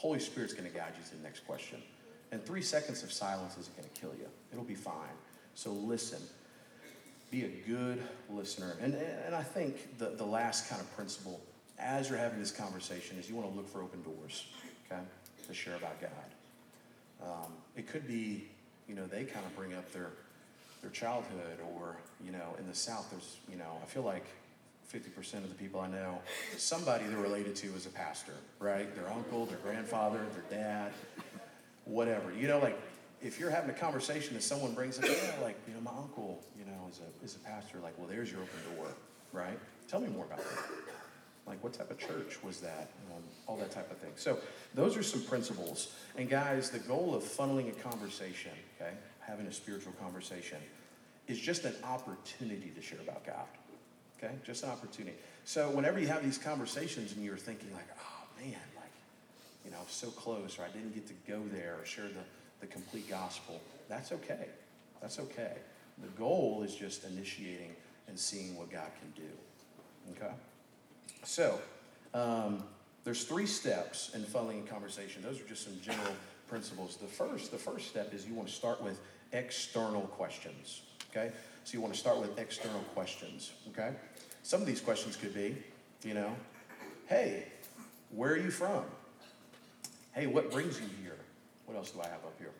Holy 0.03 0.19
Spirit's 0.19 0.53
going 0.53 0.69
to 0.69 0.77
guide 0.77 0.91
you 0.97 1.03
to 1.09 1.15
the 1.15 1.23
next 1.23 1.47
question. 1.47 1.81
And 2.33 2.45
three 2.45 2.61
seconds 2.61 3.03
of 3.03 3.11
silence 3.11 3.57
isn't 3.57 3.75
going 3.77 3.87
to 3.87 4.01
kill 4.01 4.11
you. 4.19 4.27
It'll 4.51 4.65
be 4.65 4.75
fine. 4.75 5.15
So 5.55 5.71
listen. 5.71 6.19
Be 7.31 7.45
a 7.45 7.67
good 7.67 8.03
listener. 8.29 8.75
And, 8.81 8.95
and 8.95 9.33
I 9.33 9.43
think 9.43 9.97
the, 9.97 10.09
the 10.09 10.25
last 10.25 10.69
kind 10.69 10.81
of 10.81 10.93
principle 10.93 11.39
as 11.79 12.09
you're 12.09 12.19
having 12.19 12.39
this 12.39 12.51
conversation 12.51 13.17
is 13.17 13.29
you 13.29 13.35
want 13.35 13.49
to 13.49 13.55
look 13.55 13.67
for 13.67 13.81
open 13.81 14.03
doors, 14.03 14.45
okay, 14.91 15.01
to 15.47 15.53
share 15.53 15.75
about 15.75 16.01
God. 16.01 16.09
Um, 17.23 17.53
it 17.77 17.87
could 17.87 18.05
be, 18.05 18.43
you 18.89 18.95
know, 18.95 19.07
they 19.07 19.23
kind 19.23 19.45
of 19.45 19.55
bring 19.55 19.73
up 19.73 19.89
their 19.93 20.09
their 20.81 20.91
childhood, 20.91 21.59
or 21.77 21.95
you 22.23 22.33
know, 22.33 22.55
in 22.59 22.67
the 22.67 22.75
South, 22.75 23.09
there's, 23.09 23.37
you 23.49 23.55
know, 23.55 23.79
I 23.81 23.85
feel 23.85 24.03
like 24.03 24.25
50% 24.93 25.35
of 25.35 25.49
the 25.49 25.55
people 25.55 25.79
I 25.79 25.87
know, 25.87 26.19
somebody 26.57 27.05
they're 27.05 27.17
related 27.17 27.55
to 27.57 27.67
is 27.75 27.85
a 27.85 27.89
pastor, 27.89 28.33
right? 28.59 28.93
Their 28.95 29.11
uncle, 29.11 29.45
their 29.45 29.57
grandfather, 29.57 30.19
their 30.33 30.59
dad, 30.59 30.91
whatever. 31.85 32.31
You 32.31 32.47
know, 32.47 32.59
like 32.59 32.79
if 33.21 33.39
you're 33.39 33.49
having 33.49 33.69
a 33.69 33.73
conversation 33.73 34.35
and 34.35 34.43
someone 34.43 34.73
brings 34.73 34.99
up, 34.99 35.05
yeah, 35.05 35.33
like, 35.41 35.57
you 35.67 35.73
know, 35.73 35.81
my 35.81 35.91
uncle, 35.97 36.43
you 36.59 36.65
know, 36.65 36.89
is 36.91 36.99
a, 36.99 37.25
is 37.25 37.35
a 37.35 37.39
pastor, 37.39 37.79
like, 37.79 37.97
well, 37.97 38.07
there's 38.07 38.31
your 38.31 38.41
open 38.41 38.75
door, 38.75 38.87
right? 39.31 39.57
Tell 39.87 39.99
me 39.99 40.09
more 40.09 40.25
about 40.25 40.39
that. 40.39 40.69
Like, 41.47 41.61
what 41.63 41.73
type 41.73 41.89
of 41.89 41.97
church 41.97 42.41
was 42.43 42.59
that? 42.59 42.91
Um, 43.13 43.23
all 43.47 43.57
that 43.57 43.71
type 43.71 43.91
of 43.91 43.97
thing. 43.97 44.11
So, 44.15 44.37
those 44.75 44.95
are 44.95 45.03
some 45.03 45.21
principles. 45.23 45.93
And, 46.17 46.29
guys, 46.29 46.69
the 46.69 46.79
goal 46.79 47.13
of 47.13 47.23
funneling 47.23 47.69
a 47.69 47.89
conversation, 47.89 48.51
okay, 48.79 48.93
having 49.19 49.47
a 49.47 49.51
spiritual 49.51 49.91
conversation, 50.01 50.57
is 51.27 51.39
just 51.39 51.65
an 51.65 51.75
opportunity 51.83 52.71
to 52.75 52.81
share 52.81 52.99
about 52.99 53.25
God. 53.25 53.45
Okay? 54.23 54.33
Just 54.45 54.63
an 54.63 54.69
opportunity. 54.69 55.17
So, 55.45 55.69
whenever 55.71 55.99
you 55.99 56.07
have 56.07 56.23
these 56.23 56.37
conversations 56.37 57.13
and 57.13 57.23
you're 57.23 57.37
thinking, 57.37 57.73
like, 57.73 57.87
oh, 57.97 58.41
man, 58.41 58.59
like, 58.75 58.91
you 59.65 59.71
know, 59.71 59.77
so 59.87 60.07
close, 60.09 60.57
or 60.57 60.63
I 60.63 60.69
didn't 60.69 60.93
get 60.93 61.07
to 61.07 61.13
go 61.27 61.41
there 61.51 61.77
or 61.79 61.85
share 61.85 62.05
the, 62.05 62.23
the 62.61 62.67
complete 62.67 63.09
gospel, 63.09 63.59
that's 63.89 64.11
okay. 64.11 64.47
That's 65.01 65.19
okay. 65.19 65.53
The 66.01 66.07
goal 66.17 66.63
is 66.63 66.75
just 66.75 67.03
initiating 67.05 67.75
and 68.07 68.17
seeing 68.17 68.57
what 68.57 68.71
God 68.71 68.89
can 68.99 69.23
do. 69.23 70.21
Okay? 70.23 70.33
So, 71.23 71.59
um, 72.13 72.63
there's 73.03 73.25
three 73.25 73.45
steps 73.45 74.11
in 74.13 74.21
funneling 74.21 74.65
a 74.65 74.69
conversation. 74.69 75.21
Those 75.21 75.41
are 75.41 75.47
just 75.47 75.65
some 75.65 75.77
general 75.81 76.13
principles. 76.47 76.95
The 76.95 77.07
first, 77.07 77.51
the 77.51 77.57
first 77.57 77.89
step 77.89 78.13
is 78.13 78.25
you 78.25 78.33
want 78.33 78.47
to 78.47 78.53
start 78.53 78.81
with 78.81 78.99
external 79.33 80.03
questions. 80.03 80.81
Okay? 81.15 81.31
So 81.63 81.73
you 81.73 81.81
want 81.81 81.93
to 81.93 81.99
start 81.99 82.19
with 82.19 82.37
external 82.39 82.81
questions. 82.95 83.51
Okay? 83.69 83.91
Some 84.41 84.61
of 84.61 84.67
these 84.67 84.81
questions 84.81 85.15
could 85.15 85.33
be, 85.33 85.55
you 86.03 86.13
know, 86.13 86.35
hey, 87.07 87.45
where 88.11 88.33
are 88.33 88.37
you 88.37 88.51
from? 88.51 88.83
Hey, 90.11 90.27
what 90.27 90.51
brings 90.51 90.79
you 90.79 90.87
here? 91.01 91.17
What 91.65 91.77
else 91.77 91.91
do 91.91 92.01
I 92.01 92.07
have 92.07 92.23
up 92.25 92.35
here? 92.37 92.51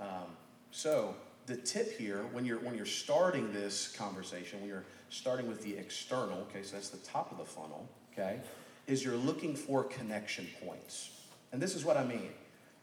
Um, 0.00 0.36
so 0.70 1.14
the 1.46 1.56
tip 1.56 1.98
here, 1.98 2.24
when 2.32 2.44
you're 2.44 2.58
when 2.58 2.74
you're 2.74 2.86
starting 2.86 3.52
this 3.52 3.94
conversation, 3.96 4.60
when 4.60 4.68
you're 4.68 4.84
starting 5.10 5.46
with 5.46 5.62
the 5.62 5.76
external, 5.76 6.38
okay, 6.50 6.62
so 6.62 6.76
that's 6.76 6.88
the 6.88 7.04
top 7.06 7.30
of 7.30 7.38
the 7.38 7.44
funnel, 7.44 7.86
okay, 8.12 8.40
is 8.86 9.04
you're 9.04 9.16
looking 9.16 9.54
for 9.54 9.84
connection 9.84 10.48
points. 10.64 11.10
And 11.52 11.60
this 11.60 11.74
is 11.74 11.84
what 11.84 11.96
I 11.96 12.04
mean. 12.04 12.30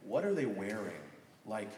What 0.03 0.23
are 0.23 0.33
they 0.33 0.45
wearing? 0.45 1.01
Like, 1.45 1.69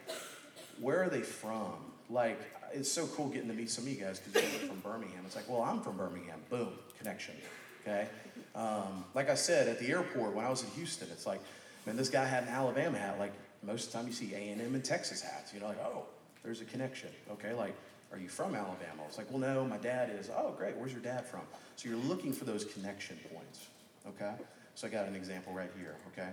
where 0.80 1.02
are 1.02 1.10
they 1.10 1.22
from? 1.22 1.74
Like, 2.10 2.40
it's 2.74 2.92
so 2.92 3.08
cool 3.08 3.28
getting 3.28 3.50
to 3.50 3.54
meet 3.54 3.70
some 3.70 3.86
of 3.86 3.90
you 3.90 3.98
guys 3.98 4.20
because 4.20 4.42
you're 4.52 4.70
from 4.70 4.80
Birmingham. 4.80 5.24
It's 5.26 5.36
like, 5.36 5.50
well, 5.50 5.62
I'm 5.62 5.82
from 5.82 5.98
Birmingham. 5.98 6.40
Boom, 6.50 6.70
connection. 6.98 7.36
Okay. 7.82 8.08
Um, 8.56 9.06
like 9.14 9.30
I 9.30 9.36
said 9.36 9.68
at 9.68 9.80
the 9.80 9.88
airport 9.88 10.36
when 10.36 10.46
I 10.46 10.50
was 10.50 10.64
in 10.64 10.70
Houston, 10.72 11.08
it's 11.12 11.26
like, 11.26 11.42
man, 11.86 11.98
this 11.98 12.10
guy 12.10 12.26
had 12.26 12.44
an 12.44 12.50
Alabama 12.50 12.98
hat. 12.98 13.20
Like 13.20 13.34
most 13.64 13.88
of 13.88 13.92
the 13.92 13.98
time, 13.98 14.08
you 14.08 14.14
see 14.14 14.34
A 14.34 14.52
and 14.52 14.62
M 14.62 14.76
and 14.76 14.84
Texas 14.84 15.22
hats. 15.22 15.54
You 15.54 15.60
know, 15.60 15.68
like, 15.68 15.84
oh, 15.84 16.06
there's 16.44 16.62
a 16.62 16.66
connection. 16.66 17.10
Okay, 17.32 17.54
like, 17.54 17.76
are 18.12 18.20
you 18.20 18.28
from 18.28 18.56
Alabama? 18.56 19.04
It's 19.08 19.18
like, 19.18 19.30
well, 19.32 19.40
no, 19.40 19.66
my 19.66 19.78
dad 19.78 20.10
is. 20.10 20.30
Oh, 20.36 20.54
great. 20.58 20.76
Where's 20.76 20.92
your 20.92 21.02
dad 21.02 21.26
from? 21.26 21.42
So 21.76 21.90
you're 21.90 21.98
looking 21.98 22.34
for 22.34 22.46
those 22.46 22.66
connection 22.66 23.18
points. 23.34 23.68
Okay. 24.08 24.34
So 24.76 24.88
I 24.88 24.90
got 24.90 25.08
an 25.08 25.16
example 25.16 25.54
right 25.54 25.72
here. 25.78 25.96
Okay. 26.14 26.30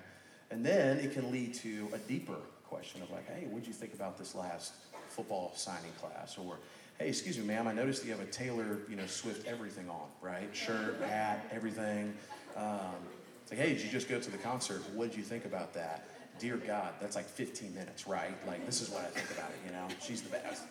And 0.50 0.64
then 0.64 0.98
it 0.98 1.12
can 1.12 1.30
lead 1.30 1.54
to 1.54 1.88
a 1.92 1.98
deeper 1.98 2.36
question 2.68 3.02
of 3.02 3.10
like, 3.10 3.26
hey, 3.28 3.46
what'd 3.46 3.66
you 3.66 3.72
think 3.72 3.94
about 3.94 4.18
this 4.18 4.34
last 4.34 4.74
football 5.18 5.50
signing 5.56 5.90
class? 6.00 6.38
Or, 6.38 6.56
hey, 6.98 7.08
excuse 7.08 7.36
me, 7.38 7.44
ma'am, 7.44 7.66
I 7.66 7.72
noticed 7.72 8.04
you 8.04 8.12
have 8.12 8.20
a 8.20 8.26
Taylor, 8.26 8.78
you 8.88 8.94
know, 8.94 9.06
Swift 9.06 9.48
everything 9.48 9.90
on, 9.90 10.06
right? 10.22 10.48
Shirt, 10.52 11.00
hat, 11.08 11.44
everything. 11.50 12.14
Um, 12.56 12.94
it's 13.42 13.50
like, 13.50 13.60
hey, 13.60 13.74
did 13.74 13.82
you 13.82 13.90
just 13.90 14.08
go 14.08 14.20
to 14.20 14.30
the 14.30 14.38
concert? 14.38 14.80
What 14.94 15.10
did 15.10 15.18
you 15.18 15.24
think 15.24 15.44
about 15.44 15.74
that? 15.74 16.06
Dear 16.38 16.56
God, 16.56 16.92
that's 17.00 17.16
like 17.16 17.26
15 17.26 17.74
minutes, 17.74 18.06
right? 18.06 18.32
Like, 18.46 18.64
this 18.64 18.80
is 18.80 18.90
what 18.90 19.02
I 19.02 19.08
think 19.08 19.28
about 19.36 19.50
it, 19.50 19.56
you 19.66 19.72
know? 19.72 19.88
She's 20.00 20.22
the 20.22 20.30
best. 20.30 20.62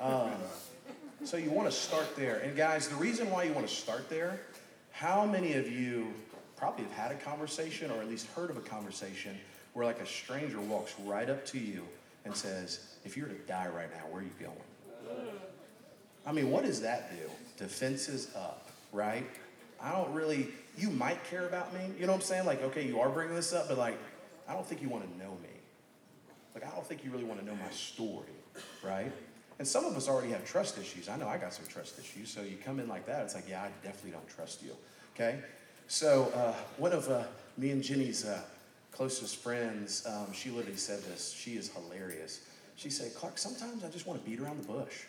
Um, 0.00 0.30
so 1.24 1.36
you 1.36 1.50
want 1.50 1.68
to 1.68 1.76
start 1.76 2.14
there. 2.14 2.36
And 2.38 2.56
guys, 2.56 2.88
the 2.88 2.94
reason 2.94 3.28
why 3.32 3.42
you 3.42 3.52
want 3.52 3.66
to 3.66 3.74
start 3.74 4.08
there, 4.08 4.38
how 4.92 5.26
many 5.26 5.54
of 5.54 5.68
you 5.68 6.14
probably 6.56 6.84
have 6.84 6.92
had 6.92 7.10
a 7.10 7.16
conversation 7.16 7.90
or 7.90 8.00
at 8.00 8.08
least 8.08 8.28
heard 8.28 8.50
of 8.50 8.56
a 8.56 8.60
conversation 8.60 9.36
where 9.72 9.84
like 9.84 10.00
a 10.00 10.06
stranger 10.06 10.60
walks 10.60 10.94
right 11.04 11.28
up 11.28 11.44
to 11.46 11.58
you 11.58 11.82
and 12.28 12.36
says, 12.36 12.94
if 13.04 13.16
you 13.16 13.24
were 13.24 13.28
to 13.28 13.38
die 13.46 13.68
right 13.68 13.90
now, 13.92 14.04
where 14.10 14.20
are 14.20 14.24
you 14.24 14.30
going? 14.38 14.54
I 16.26 16.32
mean, 16.32 16.50
what 16.50 16.64
does 16.64 16.80
that 16.82 17.10
do? 17.10 17.30
Defenses 17.56 18.30
up, 18.36 18.68
right? 18.92 19.26
I 19.80 19.92
don't 19.92 20.12
really, 20.12 20.48
you 20.76 20.90
might 20.90 21.22
care 21.24 21.46
about 21.46 21.72
me. 21.72 21.80
You 21.98 22.06
know 22.06 22.12
what 22.12 22.18
I'm 22.18 22.24
saying? 22.24 22.44
Like, 22.46 22.62
okay, 22.62 22.86
you 22.86 23.00
are 23.00 23.08
bringing 23.08 23.34
this 23.34 23.52
up, 23.52 23.68
but 23.68 23.78
like, 23.78 23.98
I 24.48 24.52
don't 24.52 24.66
think 24.66 24.82
you 24.82 24.88
want 24.88 25.04
to 25.10 25.18
know 25.18 25.30
me. 25.42 25.48
Like, 26.54 26.66
I 26.66 26.74
don't 26.74 26.86
think 26.86 27.04
you 27.04 27.10
really 27.10 27.24
want 27.24 27.40
to 27.40 27.46
know 27.46 27.54
my 27.54 27.70
story, 27.70 28.26
right? 28.84 29.12
And 29.58 29.66
some 29.66 29.84
of 29.84 29.96
us 29.96 30.08
already 30.08 30.30
have 30.30 30.44
trust 30.44 30.78
issues. 30.78 31.08
I 31.08 31.16
know 31.16 31.28
I 31.28 31.38
got 31.38 31.52
some 31.52 31.66
trust 31.66 31.98
issues. 31.98 32.30
So 32.30 32.42
you 32.42 32.56
come 32.64 32.78
in 32.78 32.88
like 32.88 33.06
that, 33.06 33.22
it's 33.22 33.34
like, 33.34 33.48
yeah, 33.48 33.62
I 33.62 33.70
definitely 33.82 34.12
don't 34.12 34.28
trust 34.28 34.62
you. 34.62 34.72
Okay? 35.14 35.40
So 35.86 36.30
uh, 36.34 36.54
one 36.76 36.92
of 36.92 37.08
uh, 37.08 37.24
me 37.56 37.70
and 37.70 37.82
Jenny's 37.82 38.24
uh, 38.24 38.42
closest 38.98 39.36
friends, 39.36 40.04
um, 40.06 40.32
she 40.32 40.50
literally 40.50 40.76
said 40.76 41.00
this. 41.04 41.32
She 41.32 41.52
is 41.52 41.70
hilarious. 41.70 42.40
She 42.74 42.90
said, 42.90 43.14
Clark, 43.14 43.38
sometimes 43.38 43.84
I 43.84 43.88
just 43.90 44.08
want 44.08 44.22
to 44.22 44.28
beat 44.28 44.40
around 44.40 44.60
the 44.60 44.66
bush. 44.66 45.04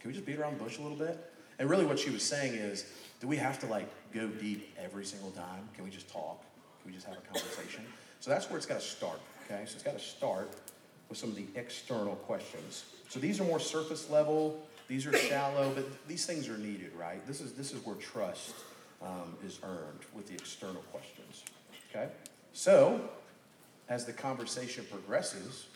Can 0.00 0.10
we 0.10 0.14
just 0.14 0.26
beat 0.26 0.36
around 0.36 0.58
the 0.58 0.64
bush 0.64 0.78
a 0.78 0.82
little 0.82 0.96
bit? 0.96 1.32
And 1.60 1.70
really, 1.70 1.86
what 1.86 1.96
she 1.96 2.10
was 2.10 2.24
saying 2.24 2.54
is, 2.54 2.84
do 3.20 3.28
we 3.28 3.36
have 3.36 3.60
to 3.60 3.66
like 3.66 3.88
go 4.12 4.26
deep 4.26 4.74
every 4.82 5.04
single 5.04 5.30
time? 5.30 5.68
Can 5.76 5.84
we 5.84 5.90
just 5.90 6.10
talk? 6.10 6.42
Can 6.82 6.90
we 6.90 6.92
just 6.92 7.06
have 7.06 7.16
a 7.18 7.20
conversation? 7.20 7.84
So 8.18 8.32
that's 8.32 8.50
where 8.50 8.56
it's 8.56 8.66
got 8.66 8.80
to 8.80 8.86
start. 8.86 9.20
Okay, 9.46 9.62
so 9.64 9.74
it's 9.74 9.84
got 9.84 9.96
to 9.96 10.04
start 10.04 10.50
with 11.08 11.18
some 11.18 11.28
of 11.28 11.36
the 11.36 11.46
external 11.54 12.16
questions. 12.16 12.84
So 13.08 13.20
these 13.20 13.40
are 13.40 13.44
more 13.44 13.60
surface 13.60 14.10
level. 14.10 14.60
These 14.88 15.06
are 15.06 15.16
shallow, 15.16 15.70
but 15.72 15.84
these 16.08 16.26
things 16.26 16.48
are 16.48 16.58
needed, 16.58 16.90
right? 16.98 17.24
This 17.28 17.40
is 17.40 17.52
this 17.52 17.72
is 17.72 17.86
where 17.86 17.94
trust 17.94 18.54
um, 19.00 19.36
is 19.46 19.60
earned 19.62 20.00
with 20.14 20.26
the 20.26 20.34
external 20.34 20.82
questions. 20.90 21.44
Okay, 21.90 22.08
so 22.52 23.00
as 23.88 24.04
the 24.04 24.12
conversation 24.12 24.84
progresses, 24.90 25.66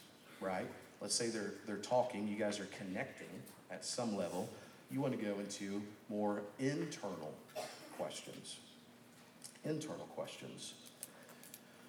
right? 0.41 0.67
Let's 1.01 1.15
say 1.15 1.29
they're 1.29 1.55
they're 1.67 1.77
talking. 1.77 2.27
You 2.27 2.37
guys 2.37 2.61
are 2.61 2.69
connecting 2.79 3.29
at 3.71 3.85
some 3.85 4.17
level. 4.17 4.49
You 4.91 5.01
want 5.01 5.19
to 5.19 5.25
go 5.25 5.39
into 5.41 5.83
more 6.09 6.43
internal 6.59 7.35
questions. 7.97 8.57
Internal 9.65 10.07
questions. 10.15 10.75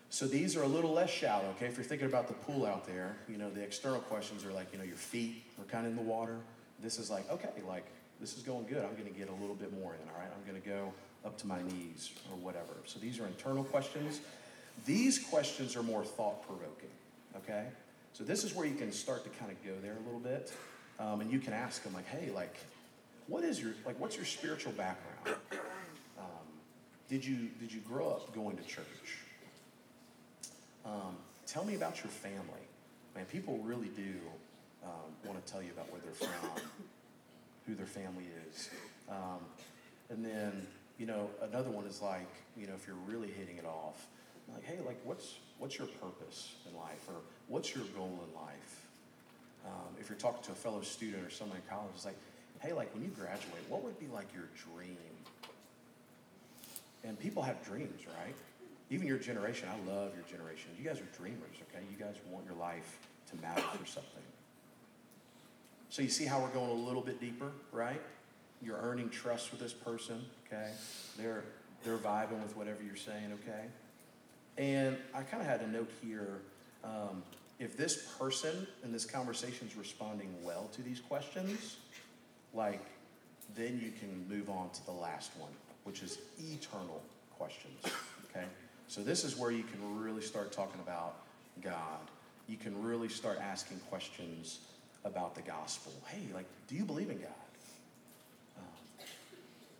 So 0.10 0.26
these 0.26 0.56
are 0.56 0.64
a 0.64 0.68
little 0.68 0.94
less 0.94 1.10
shallow, 1.10 1.46
okay? 1.56 1.66
If 1.68 1.76
you're 1.76 1.86
thinking 1.86 2.08
about 2.08 2.28
the 2.28 2.34
pool 2.34 2.66
out 2.66 2.88
there, 2.88 3.18
you 3.28 3.38
know, 3.38 3.50
the 3.50 3.62
external 3.62 4.00
questions 4.00 4.46
are 4.46 4.54
like, 4.54 4.72
you 4.72 4.80
know, 4.80 4.86
your 4.86 4.96
feet 4.96 5.44
are 5.60 5.66
kind 5.66 5.86
of 5.86 5.92
in 5.92 5.98
the 5.98 6.04
water. 6.04 6.38
This 6.82 6.98
is 6.98 7.10
like, 7.10 7.30
okay, 7.30 7.50
like, 7.68 7.86
this 8.20 8.36
is 8.36 8.42
going 8.42 8.66
good. 8.68 8.84
I'm 8.84 8.94
going 8.94 9.12
to 9.14 9.20
get 9.20 9.30
a 9.30 9.34
little 9.34 9.56
bit 9.56 9.74
more 9.74 9.94
in, 9.94 10.10
all 10.10 10.20
right? 10.20 10.30
I'm 10.34 10.50
going 10.50 10.60
to 10.62 10.68
go 10.68 10.94
up 11.26 11.38
to 11.40 11.48
my 11.48 11.62
knees 11.62 12.14
or 12.32 12.38
whatever. 12.38 12.74
So 12.86 13.00
these 13.00 13.20
are 13.20 13.28
internal 13.28 13.64
questions. 13.66 14.22
These 14.86 15.20
questions 15.20 15.76
are 15.76 15.84
more 15.84 16.04
thought 16.04 16.46
provoking, 16.48 16.90
okay? 17.36 17.66
So 18.14 18.24
this 18.24 18.44
is 18.44 18.56
where 18.56 18.66
you 18.66 18.76
can 18.76 18.92
start 18.92 19.24
to 19.24 19.30
kind 19.32 19.52
of 19.52 19.64
go 19.64 19.74
there 19.82 19.94
a 19.94 20.06
little 20.06 20.20
bit. 20.20 20.52
Um, 21.00 21.22
and 21.22 21.32
you 21.32 21.40
can 21.40 21.54
ask 21.54 21.84
them, 21.84 21.94
like, 21.94 22.08
hey, 22.08 22.32
like, 22.34 22.56
what 23.28 23.44
is 23.44 23.62
your, 23.62 23.74
like, 23.86 24.00
what's 24.00 24.16
your 24.16 24.26
spiritual 24.26 24.72
background? 24.72 25.40
Um, 26.18 26.26
did 27.10 27.24
you, 27.24 27.50
did 27.60 27.72
you 27.72 27.82
grow 27.82 28.10
up 28.10 28.34
going 28.34 28.58
to 28.58 28.64
church? 28.64 28.86
Um, 30.86 31.18
tell 31.46 31.64
me 31.66 31.76
about 31.76 32.02
your 32.04 32.10
family. 32.10 32.66
Man, 33.16 33.26
people 33.26 33.60
really 33.60 33.90
do 33.90 34.14
um, 34.84 35.12
want 35.26 35.46
to 35.46 35.52
tell 35.52 35.62
you 35.62 35.72
about 35.72 35.92
where 35.92 36.02
they're 36.02 36.28
from, 36.28 36.62
who 37.68 37.76
their 37.76 37.86
family 37.86 38.26
is. 38.50 38.70
Um, 39.10 39.40
and 40.10 40.24
then, 40.26 40.66
you 40.98 41.06
know, 41.06 41.30
another 41.42 41.70
one 41.70 41.86
is 41.86 42.02
like, 42.02 42.30
you 42.56 42.68
know, 42.68 42.74
if 42.74 42.88
you're 42.88 42.96
really 43.08 43.30
hitting 43.30 43.58
it 43.58 43.66
off, 43.66 44.08
like, 44.54 44.64
hey, 44.64 44.78
like, 44.86 45.00
what's 45.04 45.36
what's 45.60 45.78
your 45.78 45.88
purpose 45.88 46.54
in 46.70 46.78
life, 46.78 47.08
or 47.08 47.16
what's 47.48 47.76
your 47.76 47.86
goal 47.96 48.20
in 48.28 48.40
life? 48.40 48.86
Um, 49.66 49.96
if 50.00 50.10
you're 50.10 50.18
talking 50.18 50.44
to 50.44 50.52
a 50.52 50.56
fellow 50.56 50.82
student 50.82 51.26
or 51.26 51.30
someone 51.30 51.58
in 51.58 51.64
college, 51.70 51.92
it's 51.96 52.06
like, 52.06 52.18
hey, 52.62 52.74
like, 52.74 52.94
when 52.94 53.04
you 53.04 53.10
graduate, 53.10 53.64
what 53.68 53.84
would 53.84 54.00
be 54.00 54.08
like 54.14 54.28
your 54.34 54.48
dream? 54.74 54.98
And 57.04 57.20
people 57.20 57.44
have 57.44 57.64
dreams, 57.66 58.02
right? 58.24 58.34
even 58.90 59.08
your 59.08 59.18
generation, 59.18 59.68
I 59.70 59.92
love 59.92 60.12
your 60.16 60.24
generation. 60.30 60.72
You 60.80 60.86
guys 60.86 61.00
are 61.00 61.18
dreamers, 61.18 61.56
okay? 61.70 61.84
You 61.92 61.98
guys 61.98 62.16
want 62.30 62.46
your 62.46 62.56
life 62.56 63.00
to 63.32 63.42
matter 63.42 63.62
for 63.62 63.86
something. 63.86 64.24
So 65.90 66.02
you 66.02 66.10
see 66.10 66.26
how 66.26 66.40
we're 66.40 66.50
going 66.50 66.70
a 66.70 66.88
little 66.88 67.02
bit 67.02 67.20
deeper, 67.20 67.52
right? 67.72 68.02
You're 68.62 68.78
earning 68.78 69.10
trust 69.10 69.52
with 69.52 69.60
this 69.60 69.74
person, 69.74 70.24
okay? 70.46 70.72
They're 71.18 71.44
they're 71.84 71.98
vibing 71.98 72.42
with 72.42 72.58
whatever 72.58 72.80
you're 72.84 72.96
saying, 72.96 73.38
okay? 73.44 73.66
And 74.58 74.98
I 75.14 75.22
kind 75.22 75.42
of 75.42 75.48
had 75.48 75.62
a 75.62 75.68
note 75.68 75.90
here. 76.02 76.40
Um, 76.84 77.24
if 77.60 77.76
this 77.76 78.08
person 78.20 78.68
in 78.84 78.92
this 78.92 79.06
conversation 79.06 79.68
is 79.68 79.76
responding 79.76 80.34
well 80.44 80.70
to 80.74 80.82
these 80.82 81.00
questions, 81.00 81.78
like, 82.54 82.84
then 83.56 83.80
you 83.84 83.92
can 83.92 84.28
move 84.30 84.50
on 84.50 84.70
to 84.72 84.86
the 84.86 84.92
last 84.92 85.32
one, 85.38 85.52
which 85.84 86.04
is 86.04 86.20
eternal 86.52 87.02
questions, 87.38 87.80
okay? 88.30 88.46
So 88.88 89.02
this 89.02 89.24
is 89.24 89.38
where 89.38 89.52
you 89.52 89.64
can 89.64 90.00
really 90.00 90.22
start 90.22 90.52
talking 90.52 90.80
about 90.82 91.16
God. 91.62 92.00
You 92.48 92.58
can 92.58 92.82
really 92.82 93.10
start 93.10 93.40
asking 93.42 93.80
questions 93.90 94.60
about 95.04 95.36
the 95.36 95.42
gospel. 95.42 95.92
Hey, 96.08 96.22
like, 96.34 96.46
do 96.68 96.76
you 96.76 96.86
believe 96.86 97.10
in 97.10 97.18
God? 97.18 97.30
Um, 98.58 99.08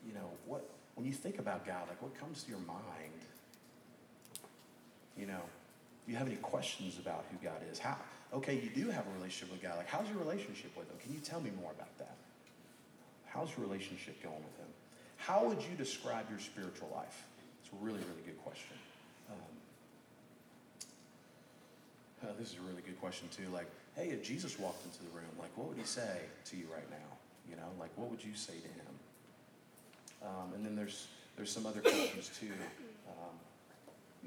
you 0.08 0.14
know, 0.14 0.30
what 0.46 0.70
when 0.96 1.06
you 1.06 1.14
think 1.14 1.38
about 1.38 1.66
God, 1.66 1.88
like 1.88 2.02
what 2.02 2.18
comes 2.20 2.44
to 2.44 2.50
your 2.50 2.60
mind? 2.60 2.82
You 5.18 5.26
know, 5.26 5.42
do 6.06 6.12
you 6.12 6.18
have 6.18 6.28
any 6.28 6.38
questions 6.38 6.98
about 7.00 7.26
who 7.32 7.38
God 7.44 7.60
is? 7.72 7.80
How, 7.80 7.98
okay, 8.34 8.56
you 8.56 8.70
do 8.70 8.90
have 8.92 9.06
a 9.08 9.12
relationship 9.18 9.52
with 9.52 9.62
God. 9.64 9.78
Like, 9.78 9.88
how's 9.88 10.08
your 10.10 10.20
relationship 10.20 10.76
with 10.78 10.90
Him? 10.90 10.98
Can 11.04 11.14
you 11.14 11.20
tell 11.20 11.42
me 11.42 11.52
more 11.60 11.72
about 11.72 11.98
that? 11.98 12.16
How's 13.26 13.50
your 13.58 13.66
relationship 13.66 14.22
going 14.24 14.36
with 14.36 14.58
Him? 14.58 14.68
How 15.18 15.44
would 15.46 15.62
you 15.62 15.76
describe 15.78 16.30
your 16.30 16.40
spiritual 16.40 16.90
life? 16.96 17.26
It's 17.62 17.74
a 17.74 17.84
really, 17.84 18.00
really 18.00 18.24
good 18.26 18.42
question. 18.44 18.78
Um, 19.30 19.38
uh, 22.24 22.34
this 22.40 22.52
is 22.52 22.58
a 22.58 22.62
really 22.70 22.84
good 22.84 23.00
question, 23.02 23.28
too. 23.36 23.50
Like, 23.52 23.68
hey, 23.96 24.10
if 24.10 24.24
Jesus 24.24 24.58
walked 24.60 24.86
into 24.86 25.00
the 25.04 25.10
room, 25.10 25.30
like, 25.40 25.52
what 25.56 25.68
would 25.68 25.78
He 25.78 25.84
say 25.84 26.22
to 26.46 26.56
you 26.56 26.66
right 26.72 26.90
now? 26.90 27.18
You 27.50 27.56
know, 27.56 27.68
like, 27.80 27.90
what 27.96 28.10
would 28.10 28.24
you 28.24 28.36
say 28.36 28.54
to 28.54 28.68
Him? 28.68 28.94
Um, 30.24 30.54
and 30.56 30.66
then 30.66 30.76
there's, 30.76 31.08
there's 31.36 31.52
some 31.52 31.66
other 31.66 31.82
questions, 31.82 32.32
too. 32.40 32.54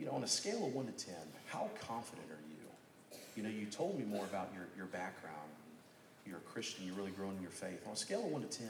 You 0.01 0.07
know, 0.07 0.13
on 0.13 0.25
a 0.25 0.29
scale 0.29 0.65
of 0.65 0.75
one 0.75 0.87
to 0.87 0.93
10, 0.93 1.15
how 1.49 1.69
confident 1.87 2.27
are 2.31 2.41
you? 2.49 3.19
You 3.37 3.43
know, 3.43 3.51
you 3.51 3.67
told 3.67 3.99
me 3.99 4.05
more 4.07 4.25
about 4.25 4.49
your, 4.55 4.65
your 4.75 4.87
background. 4.87 5.37
You're 6.27 6.39
a 6.39 6.53
Christian, 6.53 6.87
you're 6.87 6.95
really 6.95 7.11
growing 7.11 7.37
in 7.37 7.43
your 7.43 7.51
faith. 7.51 7.83
On 7.87 7.93
a 7.93 7.97
scale 7.97 8.25
of 8.25 8.33
one 8.33 8.41
to 8.41 8.49
10, 8.49 8.67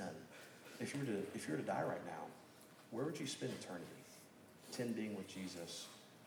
if 0.80 0.92
you 0.92 1.00
were 1.00 1.06
to, 1.06 1.18
if 1.36 1.46
you 1.46 1.54
were 1.54 1.60
to 1.60 1.66
die 1.66 1.82
right 1.82 2.04
now, 2.04 2.24
where 2.90 3.04
would 3.04 3.18
you 3.20 3.28
spend 3.28 3.52
eternity? 3.60 3.86
10 4.72 4.92
being 4.92 5.16
with 5.16 5.28
Jesus, 5.28 5.86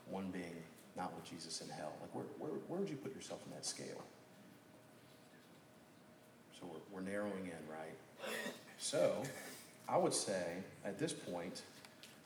one 0.10 0.32
being 0.32 0.56
not 0.96 1.14
with 1.16 1.30
Jesus 1.30 1.60
in 1.60 1.68
hell. 1.70 1.92
Like, 2.00 2.16
where, 2.16 2.26
where, 2.40 2.60
where 2.70 2.80
would 2.80 2.90
you 2.90 2.96
put 2.96 3.14
yourself 3.14 3.42
in 3.46 3.54
that 3.54 3.66
scale? 3.66 4.04
So 6.58 6.68
we're, 6.72 7.02
we're 7.02 7.10
narrowing 7.10 7.44
in, 7.46 7.70
right? 7.70 8.32
So 8.78 9.22
I 9.90 9.98
would 9.98 10.14
say 10.14 10.58
at 10.86 10.98
this 10.98 11.12
point, 11.12 11.62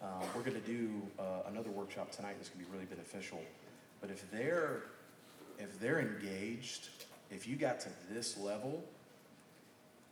uh, 0.01 0.05
we're 0.35 0.41
going 0.41 0.61
to 0.61 0.67
do 0.67 0.89
uh, 1.19 1.49
another 1.49 1.69
workshop 1.69 2.11
tonight 2.11 2.35
that's 2.37 2.49
going 2.49 2.63
to 2.63 2.69
be 2.69 2.75
really 2.75 2.85
beneficial. 2.85 3.41
But 4.01 4.11
if 4.11 4.29
they're 4.31 4.83
if 5.59 5.79
they're 5.79 5.99
engaged, 5.99 6.89
if 7.31 7.47
you 7.47 7.55
got 7.55 7.79
to 7.81 7.89
this 8.11 8.37
level, 8.37 8.83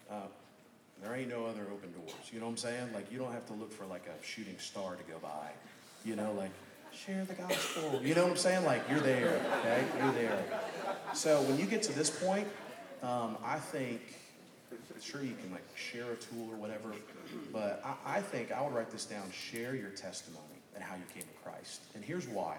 uh, 0.10 0.22
there 1.04 1.15
ain't 1.15 1.30
no 1.30 1.46
other 1.46 1.68
open 1.72 1.92
doors. 1.92 2.13
You 2.32 2.39
know 2.39 2.46
what 2.46 2.54
I'm 2.54 2.58
saying? 2.58 2.94
Like 2.94 3.12
you 3.12 3.20
don't 3.20 3.32
have 3.32 3.46
to 3.48 3.54
look 3.54 3.72
for 3.72 3.86
like 3.86 4.06
a 4.08 4.25
shooting 4.25 4.58
star 4.58 4.96
to 4.96 5.04
go 5.04 5.20
by. 5.22 5.51
You 6.04 6.15
know, 6.15 6.34
like 6.34 6.51
share 6.92 7.25
the 7.25 7.34
gospel. 7.34 8.01
You 8.04 8.15
know 8.15 8.24
what 8.24 8.32
I'm 8.32 8.38
saying? 8.38 8.65
Like 8.65 8.84
you're 8.89 9.00
there. 9.00 9.39
Okay, 9.60 9.84
you're 10.01 10.13
there. 10.13 10.44
So 11.13 11.42
when 11.44 11.60
you 11.60 11.65
get 11.65 11.84
to 11.84 11.94
this 11.94 12.10
point, 12.10 12.48
um, 13.04 13.38
I 13.44 13.60
think 13.60 14.01
sure 15.04 15.22
you 15.22 15.36
can 15.42 15.52
like 15.52 15.66
share 15.75 16.12
a 16.12 16.16
tool 16.16 16.50
or 16.52 16.56
whatever, 16.56 16.92
but 17.52 17.82
I, 17.84 18.18
I 18.18 18.22
think 18.22 18.52
I 18.52 18.62
would 18.62 18.74
write 18.74 18.92
this 18.92 19.06
down. 19.06 19.30
Share 19.32 19.75
your 19.75 19.90
testimony 19.90 20.44
and 20.75 20.84
how 20.84 20.96
you 20.96 21.04
came 21.14 21.24
to 21.24 21.50
Christ. 21.50 21.82
And 21.96 22.04
here's 22.04 22.28
why. 22.28 22.58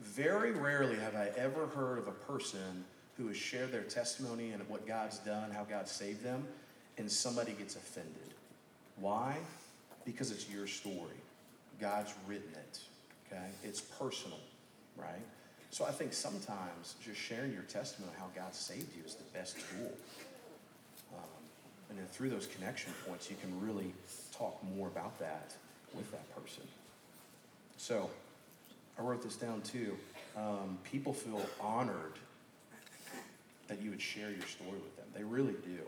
Very 0.00 0.52
rarely 0.52 0.96
have 0.96 1.14
I 1.14 1.30
ever 1.36 1.66
heard 1.66 1.98
of 1.98 2.08
a 2.08 2.12
person 2.12 2.84
who 3.16 3.28
has 3.28 3.36
shared 3.36 3.72
their 3.72 3.82
testimony 3.82 4.50
and 4.50 4.66
what 4.68 4.86
God's 4.86 5.18
done, 5.18 5.50
how 5.50 5.64
God 5.64 5.88
saved 5.88 6.22
them, 6.22 6.46
and 6.98 7.10
somebody 7.10 7.52
gets 7.52 7.76
offended. 7.76 8.34
Why? 8.96 9.36
Because 10.04 10.30
it's 10.30 10.48
your 10.50 10.66
story. 10.66 11.16
God's 11.80 12.12
written 12.26 12.50
it. 12.52 12.78
Okay? 13.26 13.46
It's 13.64 13.80
personal, 13.80 14.38
right? 14.96 15.24
So 15.70 15.84
I 15.84 15.90
think 15.90 16.12
sometimes 16.12 16.94
just 17.04 17.20
sharing 17.20 17.52
your 17.52 17.62
testimony 17.62 18.12
how 18.18 18.30
God 18.34 18.54
saved 18.54 18.96
you 18.96 19.04
is 19.04 19.14
the 19.14 19.38
best 19.38 19.56
tool. 19.56 19.92
And 21.96 22.04
then 22.04 22.12
through 22.12 22.28
those 22.28 22.46
connection 22.46 22.92
points, 23.08 23.30
you 23.30 23.36
can 23.40 23.58
really 23.58 23.94
talk 24.36 24.62
more 24.76 24.86
about 24.88 25.18
that 25.18 25.54
with 25.94 26.10
that 26.12 26.28
person. 26.36 26.62
So 27.78 28.10
I 28.98 29.02
wrote 29.02 29.22
this 29.22 29.36
down 29.36 29.62
too. 29.62 29.96
Um, 30.36 30.76
people 30.84 31.14
feel 31.14 31.40
honored 31.58 32.12
that 33.68 33.80
you 33.80 33.88
would 33.88 34.02
share 34.02 34.30
your 34.30 34.46
story 34.46 34.72
with 34.72 34.94
them. 34.96 35.06
They 35.14 35.24
really 35.24 35.54
do. 35.64 35.78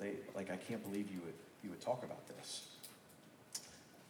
They 0.00 0.12
like 0.34 0.50
I 0.50 0.56
can't 0.56 0.82
believe 0.82 1.10
you 1.12 1.20
would 1.22 1.34
you 1.62 1.68
would 1.68 1.82
talk 1.82 2.02
about 2.02 2.26
this. 2.28 2.68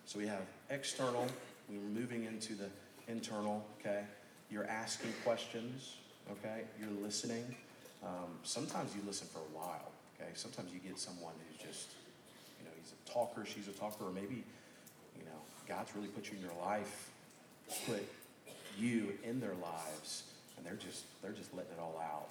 So 0.04 0.20
we 0.20 0.28
have 0.28 0.42
external. 0.70 1.26
We're 1.68 1.80
moving 2.00 2.24
into 2.24 2.54
the 2.54 2.68
internal. 3.08 3.66
Okay, 3.80 4.04
you're 4.48 4.66
asking 4.66 5.12
questions. 5.24 5.96
Okay, 6.30 6.62
you're 6.78 7.02
listening. 7.02 7.56
Um, 8.04 8.38
sometimes 8.44 8.94
you 8.94 9.02
listen 9.04 9.26
for 9.32 9.40
a 9.40 9.58
while. 9.58 9.90
Okay, 10.20 10.30
sometimes 10.34 10.72
you 10.72 10.80
get 10.80 10.98
someone 10.98 11.34
who's 11.48 11.66
just, 11.66 11.90
you 12.58 12.64
know, 12.64 12.70
he's 12.80 12.92
a 12.92 13.10
talker, 13.10 13.44
she's 13.44 13.68
a 13.68 13.72
talker, 13.72 14.06
or 14.06 14.12
maybe, 14.12 14.44
you 15.16 15.24
know, 15.24 15.40
God's 15.68 15.94
really 15.94 16.08
put 16.08 16.30
you 16.30 16.36
in 16.36 16.42
your 16.42 16.64
life, 16.64 17.10
put 17.86 18.04
you 18.78 19.12
in 19.24 19.40
their 19.40 19.54
lives, 19.62 20.24
and 20.56 20.64
they're 20.64 20.74
just 20.74 21.04
they're 21.22 21.32
just 21.32 21.54
letting 21.54 21.72
it 21.72 21.80
all 21.80 22.00
out, 22.02 22.28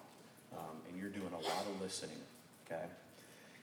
um, 0.57 0.77
and 0.89 0.99
you're 0.99 1.09
doing 1.09 1.31
a 1.31 1.43
lot 1.43 1.65
of 1.67 1.81
listening. 1.81 2.17
Okay, 2.65 2.85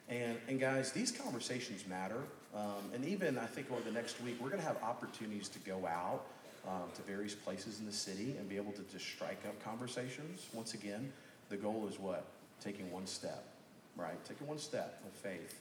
and 0.09 0.37
and 0.49 0.61
guys, 0.61 0.93
these 0.93 1.11
conversations 1.11 1.85
matter, 1.89 2.23
um, 2.55 2.91
and 2.95 3.05
even 3.05 3.39
I 3.39 3.47
think 3.47 3.71
over 3.73 3.83
the 3.83 3.93
next 3.93 4.21
week 4.23 4.37
we're 4.41 4.51
going 4.51 4.61
to 4.61 4.67
have 4.67 4.83
opportunities 4.83 5.49
to 5.49 5.59
go 5.61 5.87
out. 5.87 6.25
Um, 6.65 6.93
to 6.95 7.03
various 7.03 7.35
places 7.35 7.81
in 7.81 7.87
the 7.87 7.93
city 7.93 8.37
and 8.39 8.49
be 8.49 8.57
able 8.57 8.71
to 8.71 8.83
just 8.83 9.05
strike 9.05 9.43
up 9.49 9.65
conversations. 9.65 10.47
Once 10.53 10.75
again, 10.75 11.13
the 11.49 11.57
goal 11.57 11.89
is 11.91 11.99
what? 11.99 12.25
Taking 12.61 12.89
one 12.93 13.05
step 13.05 13.52
right? 13.97 14.23
Taking 14.25 14.47
one 14.47 14.59
step 14.59 15.01
of 15.07 15.13
faith. 15.13 15.59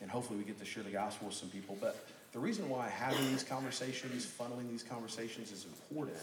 And 0.00 0.10
hopefully 0.10 0.38
we 0.38 0.44
get 0.44 0.58
to 0.58 0.64
share 0.64 0.82
the 0.82 0.90
gospel 0.90 1.28
with 1.28 1.36
some 1.36 1.50
people. 1.50 1.76
But 1.80 1.96
the 2.32 2.38
reason 2.38 2.68
why 2.68 2.88
having 2.88 3.26
these 3.30 3.42
conversations, 3.42 4.26
funneling 4.26 4.70
these 4.70 4.82
conversations 4.82 5.52
is 5.52 5.64
important. 5.64 6.16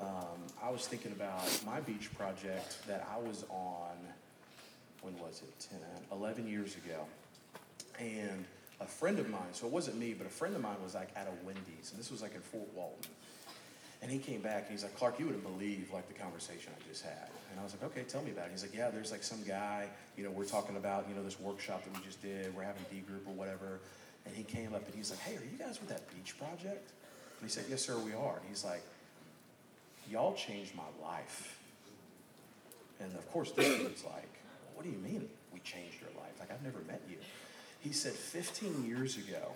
Um, 0.00 0.40
I 0.62 0.70
was 0.70 0.86
thinking 0.86 1.12
about 1.12 1.46
my 1.66 1.80
beach 1.80 2.12
project 2.16 2.86
that 2.86 3.06
I 3.12 3.18
was 3.18 3.44
on, 3.50 3.96
when 5.02 5.18
was 5.18 5.42
it? 5.42 5.66
10, 5.70 5.78
11 6.10 6.48
years 6.48 6.76
ago. 6.76 7.04
And 7.98 8.44
a 8.80 8.86
friend 8.86 9.18
of 9.18 9.28
mine, 9.28 9.52
so 9.52 9.66
it 9.66 9.72
wasn't 9.72 9.98
me, 9.98 10.14
but 10.14 10.26
a 10.26 10.30
friend 10.30 10.54
of 10.54 10.62
mine 10.62 10.76
was 10.82 10.94
like 10.94 11.08
at 11.14 11.26
a 11.26 11.46
Wendy's, 11.46 11.90
and 11.90 12.00
this 12.00 12.10
was 12.10 12.22
like 12.22 12.34
in 12.34 12.40
Fort 12.40 12.68
Walton. 12.74 13.10
And 14.02 14.10
he 14.10 14.18
came 14.18 14.40
back 14.40 14.64
and 14.64 14.72
he's 14.72 14.82
like, 14.82 14.96
Clark, 14.96 15.20
you 15.20 15.26
wouldn't 15.26 15.44
believe 15.44 15.90
like 15.92 16.08
the 16.08 16.14
conversation 16.14 16.72
I 16.76 16.88
just 16.88 17.04
had. 17.04 17.30
And 17.50 17.60
I 17.60 17.62
was 17.62 17.72
like, 17.72 17.84
okay, 17.92 18.02
tell 18.02 18.20
me 18.22 18.32
about 18.32 18.46
it. 18.46 18.50
He's 18.50 18.62
like, 18.62 18.74
yeah, 18.74 18.90
there's 18.90 19.12
like 19.12 19.22
some 19.22 19.42
guy, 19.44 19.88
you 20.16 20.24
know, 20.24 20.30
we're 20.30 20.44
talking 20.44 20.76
about, 20.76 21.08
you 21.08 21.14
know, 21.14 21.22
this 21.22 21.38
workshop 21.38 21.84
that 21.84 21.96
we 21.96 22.04
just 22.04 22.20
did. 22.20 22.54
We're 22.54 22.64
having 22.64 22.84
D 22.90 22.98
group 23.00 23.26
or 23.28 23.32
whatever. 23.32 23.80
And 24.26 24.34
he 24.34 24.42
came 24.42 24.74
up 24.74 24.84
and 24.86 24.94
he's 24.94 25.10
like, 25.10 25.20
hey, 25.20 25.36
are 25.36 25.44
you 25.44 25.56
guys 25.56 25.78
with 25.78 25.88
that 25.90 26.02
beach 26.12 26.36
project? 26.36 26.90
And 27.40 27.42
he 27.42 27.48
said, 27.48 27.64
yes, 27.68 27.84
sir, 27.84 27.96
we 27.98 28.12
are. 28.12 28.38
And 28.38 28.48
he's 28.48 28.64
like, 28.64 28.82
y'all 30.10 30.34
changed 30.34 30.74
my 30.74 30.82
life. 31.00 31.60
And 32.98 33.14
of 33.16 33.30
course, 33.30 33.52
this 33.52 33.66
dude's 33.78 34.04
like, 34.04 34.28
what 34.74 34.84
do 34.84 34.90
you 34.90 34.98
mean 34.98 35.28
we 35.52 35.60
changed 35.60 36.00
your 36.00 36.10
life? 36.20 36.32
Like, 36.40 36.50
I've 36.50 36.62
never 36.62 36.80
met 36.88 37.02
you. 37.08 37.16
He 37.80 37.92
said, 37.92 38.12
15 38.12 38.84
years 38.84 39.16
ago, 39.16 39.52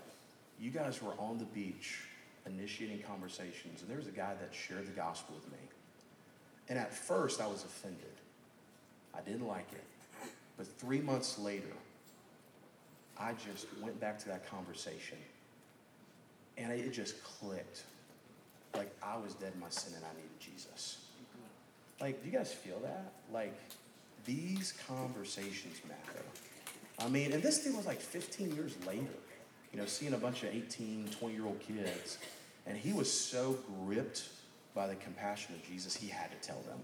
you 0.61 0.71
guys 0.71 1.03
were 1.03 1.13
on 1.19 1.39
the 1.39 1.45
beach 1.45 2.07
initiating 2.47 3.03
conversations, 3.03 3.81
and 3.81 3.91
there 3.91 3.97
was 3.97 4.07
a 4.07 4.13
guy 4.13 4.35
that 4.41 4.55
shared 4.55 4.87
the 4.87 4.93
gospel 4.93 5.35
with 5.35 5.51
me. 5.53 5.59
And 6.69 6.79
at 6.79 6.93
first, 6.93 7.41
I 7.41 7.47
was 7.47 7.65
offended. 7.65 8.05
I 9.15 9.21
didn't 9.21 9.47
like 9.47 9.73
it. 9.73 9.85
But 10.57 10.67
three 10.67 11.01
months 11.01 11.39
later, 11.39 11.73
I 13.19 13.33
just 13.33 13.67
went 13.81 13.99
back 14.01 14.19
to 14.21 14.29
that 14.29 14.49
conversation, 14.51 15.19
and 16.57 16.73
it 16.73 16.93
just 16.93 17.23
clicked. 17.23 17.85
Like 18.75 18.91
I 19.03 19.17
was 19.17 19.35
dead 19.35 19.53
in 19.55 19.61
my 19.61 19.71
sin 19.71 19.95
and 19.95 20.05
I 20.05 20.09
needed 20.15 20.39
Jesus. 20.39 20.99
Like, 22.01 22.23
do 22.23 22.31
you 22.31 22.37
guys 22.37 22.53
feel 22.53 22.79
that? 22.81 23.13
Like, 23.33 23.55
these 24.27 24.75
conversations 24.87 25.81
matter. 25.89 26.23
I 26.99 27.09
mean, 27.09 27.33
and 27.33 27.43
this 27.43 27.59
thing 27.59 27.77
was 27.77 27.87
like 27.87 28.01
15 28.01 28.55
years 28.55 28.75
later, 28.87 29.07
you 29.77 29.83
know, 29.83 29.87
seeing 29.87 30.15
a 30.15 30.19
bunch 30.19 30.43
of 30.43 30.55
18, 30.55 31.11
20 31.21 31.35
year 31.35 31.45
old 31.45 31.61
kids 31.61 32.17
and 32.67 32.79
he 32.79 32.95
was 32.95 33.13
so 33.13 33.59
gripped 33.85 34.23
by 34.75 34.87
the 34.87 34.95
compassion 34.95 35.55
of 35.55 35.63
Jesus, 35.69 35.95
he 35.95 36.09
had 36.09 36.31
to 36.31 36.47
tell 36.49 36.63
them. 36.63 36.79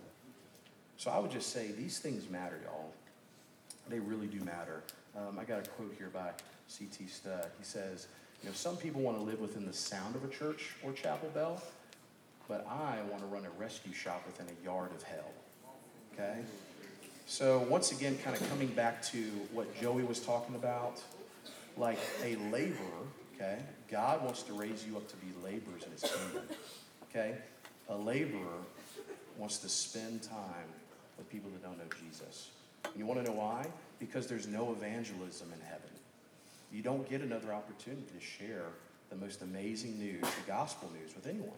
So 0.99 1.11
I 1.11 1.19
would 1.19 1.31
just 1.31 1.55
say 1.55 1.73
these 1.73 2.01
things 2.01 2.29
matter, 2.29 2.61
y'all. 2.63 2.93
They 3.89 3.99
really 3.99 4.27
do 4.27 4.41
matter. 4.41 4.83
Um, 5.17 5.39
I 5.39 5.45
got 5.45 5.67
a 5.67 5.71
quote 5.71 5.95
here 5.97 6.11
by 6.13 6.33
C.T. 6.69 7.07
Studd. 7.07 7.47
He 7.59 7.65
says, 7.65 8.09
You 8.43 8.51
know, 8.51 8.55
some 8.55 8.77
people 8.77 9.01
want 9.01 9.17
to 9.17 9.23
live 9.23 9.41
within 9.41 9.65
the 9.65 9.73
sound 9.73 10.15
of 10.15 10.23
a 10.25 10.29
church 10.29 10.75
or 10.83 10.93
chapel 10.93 11.31
bell, 11.31 11.63
but 12.47 12.67
I 12.69 12.99
want 13.11 13.21
to 13.21 13.27
run 13.27 13.47
a 13.47 13.61
rescue 13.61 13.95
shop 13.95 14.23
within 14.27 14.47
a 14.55 14.65
yard 14.65 14.91
of 14.95 15.03
hell. 15.03 15.33
Okay? 16.13 16.41
So, 17.25 17.67
once 17.71 17.91
again, 17.91 18.19
kind 18.23 18.37
of 18.37 18.47
coming 18.51 18.69
back 18.69 19.03
to 19.05 19.23
what 19.51 19.75
Joey 19.81 20.05
was 20.05 20.21
talking 20.21 20.55
about, 20.55 21.01
like 21.77 21.99
a 22.25 22.37
laborer 22.51 23.07
okay? 23.43 23.59
God 23.91 24.23
wants 24.23 24.43
to 24.45 24.53
raise 24.53 24.85
you 24.87 24.97
up 24.97 25.09
to 25.09 25.17
be 25.17 25.27
laborers 25.45 25.85
in 25.85 25.93
his 25.93 26.03
kingdom, 26.03 26.45
okay? 27.11 27.37
A 27.89 27.97
laborer 27.97 28.63
wants 29.37 29.59
to 29.59 29.69
spend 29.69 30.23
time 30.23 30.69
with 31.19 31.31
people 31.31 31.51
that 31.51 31.63
don't 31.63 31.79
know 31.79 31.97
Jesus. 32.07 32.51
And 32.85 32.95
you 32.97 33.07
want 33.07 33.25
to 33.25 33.31
know 33.31 33.37
why? 33.37 33.67
Because 33.99 34.27
there's 34.27 34.47
no 34.47 34.73
evangelism 34.73 35.49
in 35.53 35.61
heaven. 35.67 35.91
You 36.73 36.83
don't 36.83 37.09
get 37.09 37.21
another 37.21 37.53
opportunity 37.53 38.07
to 38.19 38.25
share 38.25 38.67
the 39.11 39.17
most 39.17 39.43
amazing 39.43 39.99
news, 39.99 40.23
the 40.23 40.47
gospel 40.47 40.91
news, 40.99 41.15
with 41.15 41.27
anyone. 41.27 41.51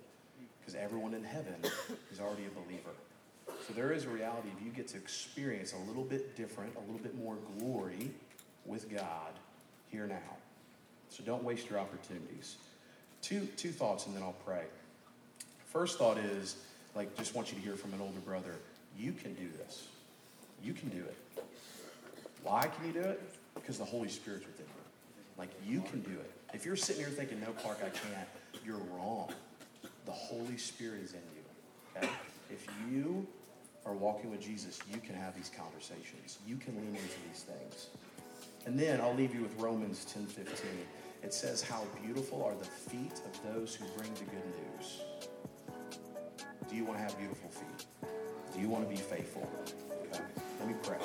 Because 0.60 0.74
everyone 0.74 1.14
in 1.14 1.22
heaven 1.22 1.54
is 2.10 2.20
already 2.20 2.44
a 2.46 2.60
believer. 2.60 2.90
So 3.66 3.74
there 3.74 3.92
is 3.92 4.06
a 4.06 4.08
reality 4.08 4.48
of 4.48 4.64
you 4.64 4.72
get 4.72 4.88
to 4.88 4.96
experience 4.96 5.74
a 5.74 5.88
little 5.88 6.02
bit 6.02 6.36
different, 6.36 6.74
a 6.76 6.80
little 6.80 7.02
bit 7.02 7.16
more 7.16 7.36
glory 7.58 8.10
with 8.66 8.90
God 8.90 9.32
here 9.94 10.06
now. 10.06 10.36
So 11.08 11.22
don't 11.22 11.44
waste 11.44 11.70
your 11.70 11.78
opportunities. 11.78 12.56
Two, 13.22 13.46
two 13.56 13.70
thoughts 13.70 14.06
and 14.06 14.16
then 14.16 14.22
I'll 14.22 14.36
pray. 14.44 14.64
First 15.66 15.98
thought 15.98 16.18
is, 16.18 16.56
like, 16.94 17.16
just 17.16 17.34
want 17.34 17.50
you 17.50 17.58
to 17.58 17.64
hear 17.64 17.76
from 17.76 17.92
an 17.94 18.00
older 18.00 18.18
brother. 18.20 18.54
You 18.98 19.12
can 19.12 19.34
do 19.34 19.48
this. 19.58 19.86
You 20.62 20.72
can 20.72 20.88
do 20.88 20.98
it. 20.98 21.16
Why 22.42 22.66
can 22.66 22.86
you 22.86 22.92
do 22.92 23.08
it? 23.08 23.22
Because 23.54 23.78
the 23.78 23.84
Holy 23.84 24.08
Spirit's 24.08 24.46
within 24.46 24.66
you. 24.66 24.82
Like, 25.38 25.50
you 25.66 25.80
can 25.82 26.00
do 26.00 26.12
it. 26.12 26.30
If 26.52 26.64
you're 26.64 26.76
sitting 26.76 27.02
here 27.02 27.10
thinking, 27.10 27.40
no, 27.40 27.52
Clark, 27.52 27.78
I 27.80 27.90
can't, 27.90 28.28
you're 28.64 28.80
wrong. 28.92 29.32
The 30.06 30.12
Holy 30.12 30.56
Spirit 30.56 31.02
is 31.02 31.12
in 31.12 31.20
you. 31.34 31.96
Okay? 31.96 32.12
If 32.50 32.66
you 32.90 33.26
are 33.86 33.94
walking 33.94 34.30
with 34.30 34.40
Jesus, 34.40 34.78
you 34.92 35.00
can 35.00 35.14
have 35.14 35.34
these 35.34 35.50
conversations. 35.56 36.38
You 36.46 36.56
can 36.56 36.74
lean 36.76 36.94
into 36.94 37.18
these 37.28 37.42
things. 37.42 37.88
And 38.66 38.78
then 38.78 39.00
I'll 39.00 39.14
leave 39.14 39.34
you 39.34 39.42
with 39.42 39.58
Romans 39.58 40.04
10 40.06 40.26
15. 40.26 40.70
It 41.22 41.32
says, 41.32 41.62
How 41.62 41.82
beautiful 42.02 42.44
are 42.44 42.54
the 42.54 42.64
feet 42.64 43.20
of 43.24 43.54
those 43.54 43.74
who 43.74 43.84
bring 43.96 44.12
the 44.14 44.24
good 44.24 44.44
news. 44.78 45.00
Do 46.68 46.76
you 46.76 46.84
want 46.84 46.98
to 46.98 47.02
have 47.02 47.16
beautiful 47.18 47.50
feet? 47.50 47.86
Do 48.54 48.60
you 48.60 48.68
want 48.68 48.84
to 48.84 48.90
be 48.90 49.00
faithful? 49.00 49.50
Okay. 50.12 50.22
Let 50.60 50.68
me 50.68 50.74
pray. 50.82 50.98